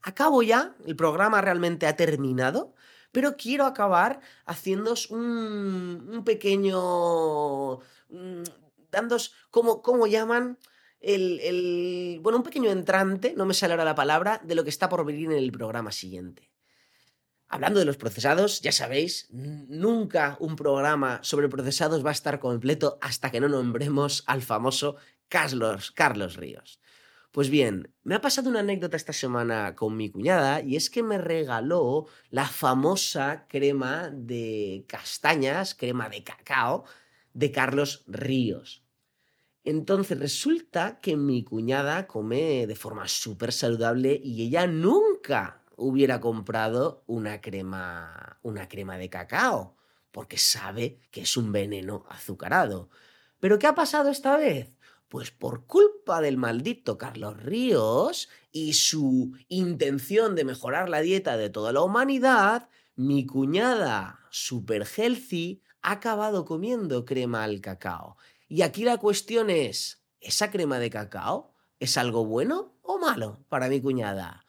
Acabo 0.00 0.42
ya, 0.42 0.74
el 0.86 0.96
programa 0.96 1.42
realmente 1.42 1.86
ha 1.86 1.94
terminado, 1.94 2.74
pero 3.12 3.36
quiero 3.36 3.66
acabar 3.66 4.20
haciéndos 4.46 5.10
un, 5.10 6.22
pequeño... 6.24 7.80
Mm, 8.08 8.44
dándos, 8.90 9.34
¿cómo, 9.50 9.82
cómo 9.82 10.06
llaman? 10.06 10.58
El, 11.02 12.20
bueno, 12.22 12.38
un 12.38 12.44
pequeño 12.44 12.70
entrante, 12.70 13.34
no 13.36 13.44
me 13.44 13.54
sale 13.54 13.74
ahora 13.74 13.84
la 13.84 13.94
palabra, 13.94 14.40
de 14.44 14.54
lo 14.54 14.64
que 14.64 14.70
está 14.70 14.88
por 14.88 15.04
venir 15.04 15.30
en 15.30 15.38
el 15.38 15.52
programa 15.52 15.92
siguiente. 15.92 16.50
Hablando 17.48 17.80
de 17.80 17.84
los 17.84 17.98
procesados, 17.98 18.62
ya 18.62 18.72
sabéis, 18.72 19.28
nunca 19.30 20.38
un 20.40 20.56
programa 20.56 21.20
sobre 21.22 21.50
procesados 21.50 22.04
va 22.04 22.08
a 22.08 22.12
estar 22.12 22.40
completo 22.40 22.98
hasta 23.02 23.30
que 23.30 23.40
no 23.40 23.48
nombremos 23.48 24.24
al 24.26 24.40
famoso 24.40 24.96
Carlos, 25.28 25.90
Carlos 25.90 26.36
Ríos. 26.36 26.80
Pues 27.30 27.48
bien, 27.48 27.94
me 28.04 28.14
ha 28.14 28.20
pasado 28.20 28.50
una 28.50 28.60
anécdota 28.60 28.96
esta 28.96 29.14
semana 29.14 29.74
con 29.74 29.96
mi 29.96 30.10
cuñada 30.10 30.60
y 30.60 30.76
es 30.76 30.90
que 30.90 31.02
me 31.02 31.18
regaló 31.18 32.06
la 32.30 32.46
famosa 32.46 33.46
crema 33.48 34.10
de 34.12 34.84
castañas, 34.86 35.74
crema 35.74 36.08
de 36.10 36.22
cacao 36.24 36.84
de 37.32 37.50
Carlos 37.50 38.04
Ríos. 38.06 38.81
Entonces 39.64 40.18
resulta 40.18 41.00
que 41.00 41.16
mi 41.16 41.44
cuñada 41.44 42.06
come 42.08 42.66
de 42.66 42.74
forma 42.74 43.06
súper 43.06 43.52
saludable 43.52 44.20
y 44.22 44.42
ella 44.42 44.66
nunca 44.66 45.62
hubiera 45.76 46.20
comprado 46.20 47.04
una 47.06 47.40
crema, 47.40 48.38
una 48.42 48.68
crema 48.68 48.98
de 48.98 49.08
cacao, 49.08 49.76
porque 50.10 50.36
sabe 50.36 50.98
que 51.10 51.22
es 51.22 51.36
un 51.36 51.52
veneno 51.52 52.04
azucarado. 52.08 52.90
¿Pero 53.38 53.58
qué 53.58 53.66
ha 53.68 53.74
pasado 53.74 54.10
esta 54.10 54.36
vez? 54.36 54.72
Pues 55.08 55.30
por 55.30 55.66
culpa 55.66 56.20
del 56.20 56.38
maldito 56.38 56.98
Carlos 56.98 57.36
Ríos 57.42 58.28
y 58.50 58.72
su 58.72 59.36
intención 59.48 60.34
de 60.34 60.44
mejorar 60.44 60.88
la 60.88 61.00
dieta 61.00 61.36
de 61.36 61.50
toda 61.50 61.72
la 61.72 61.82
humanidad, 61.82 62.68
mi 62.96 63.26
cuñada 63.26 64.20
super 64.30 64.86
healthy 64.86 65.62
ha 65.82 65.92
acabado 65.92 66.44
comiendo 66.44 67.04
crema 67.04 67.44
al 67.44 67.60
cacao. 67.60 68.16
Y 68.54 68.60
aquí 68.60 68.84
la 68.84 68.98
cuestión 68.98 69.48
es, 69.48 70.04
¿esa 70.20 70.50
crema 70.50 70.78
de 70.78 70.90
cacao 70.90 71.54
es 71.80 71.96
algo 71.96 72.26
bueno 72.26 72.76
o 72.82 72.98
malo 72.98 73.46
para 73.48 73.70
mi 73.70 73.80
cuñada? 73.80 74.44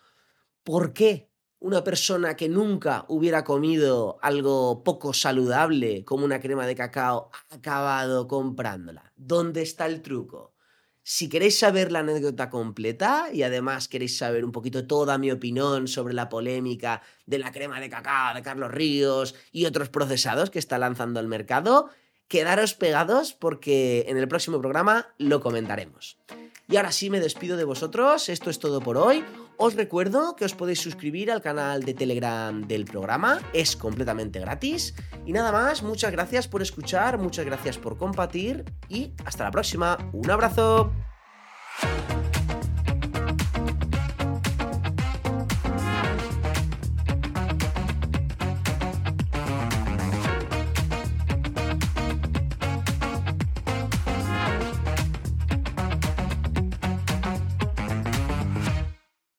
¿Por 0.62 0.92
qué 0.92 1.32
una 1.60 1.86
persona 1.86 2.36
que 2.36 2.50
nunca 2.50 3.06
hubiera 3.08 3.46
comido 3.46 4.20
algo 4.22 4.84
poco 4.84 5.14
saludable 5.14 6.04
como 6.04 6.26
una 6.26 6.42
crema 6.42 6.68
de 6.68 6.76
cacao 6.76 7.32
ha 7.32 7.56
acabado 7.56 8.28
comprándola? 8.28 9.14
¿Dónde 9.16 9.62
está 9.62 9.86
el 9.86 10.02
truco? 10.02 10.54
Si 11.02 11.30
queréis 11.30 11.58
saber 11.58 11.90
la 11.90 12.00
anécdota 12.00 12.50
completa 12.50 13.30
y 13.32 13.44
además 13.44 13.88
queréis 13.88 14.18
saber 14.18 14.44
un 14.44 14.52
poquito 14.52 14.86
toda 14.86 15.18
mi 15.18 15.32
opinión 15.32 15.88
sobre 15.88 16.14
la 16.14 16.28
polémica 16.28 17.02
de 17.26 17.40
la 17.40 17.54
crema 17.54 17.80
de 17.80 17.90
cacao 17.90 18.36
de 18.36 18.42
Carlos 18.42 18.72
Ríos 18.72 19.34
y 19.54 19.64
otros 19.64 19.88
procesados 19.88 20.50
que 20.50 20.60
está 20.60 20.78
lanzando 20.78 21.22
al 21.22 21.30
mercado, 21.30 21.90
quedaros 22.28 22.74
pegados 22.74 23.34
porque 23.34 24.06
en 24.08 24.18
el 24.18 24.28
próximo 24.28 24.60
programa 24.60 25.08
lo 25.18 25.42
comentaremos. 25.42 26.18
Y 26.70 26.78
ahora 26.78 26.92
sí 26.92 27.10
me 27.10 27.20
despido 27.20 27.58
de 27.58 27.66
vosotros, 27.66 28.30
esto 28.30 28.50
es 28.50 28.58
todo 28.58 28.82
por 28.82 28.98
hoy. 28.98 29.24
Os 29.58 29.76
recuerdo 29.76 30.36
que 30.36 30.46
os 30.46 30.56
podéis 30.56 30.80
suscribir 30.80 31.30
al 31.30 31.42
canal 31.42 31.84
de 31.84 31.94
Telegram 31.94 32.66
del 32.68 32.86
programa, 32.86 33.42
es 33.54 33.76
completamente 33.76 34.40
gratis. 34.40 34.96
Y 35.26 35.34
nada 35.34 35.52
más, 35.52 35.84
muchas 35.84 36.12
gracias 36.12 36.48
por 36.48 36.62
escuchar, 36.62 37.18
muchas 37.18 37.46
gracias 37.46 37.78
por 37.78 37.98
compartir 37.98 38.66
y 38.90 39.14
hasta 39.26 39.44
la 39.44 39.52
próxima. 39.52 39.98
Un 40.14 40.32
abrazo. 40.32 40.92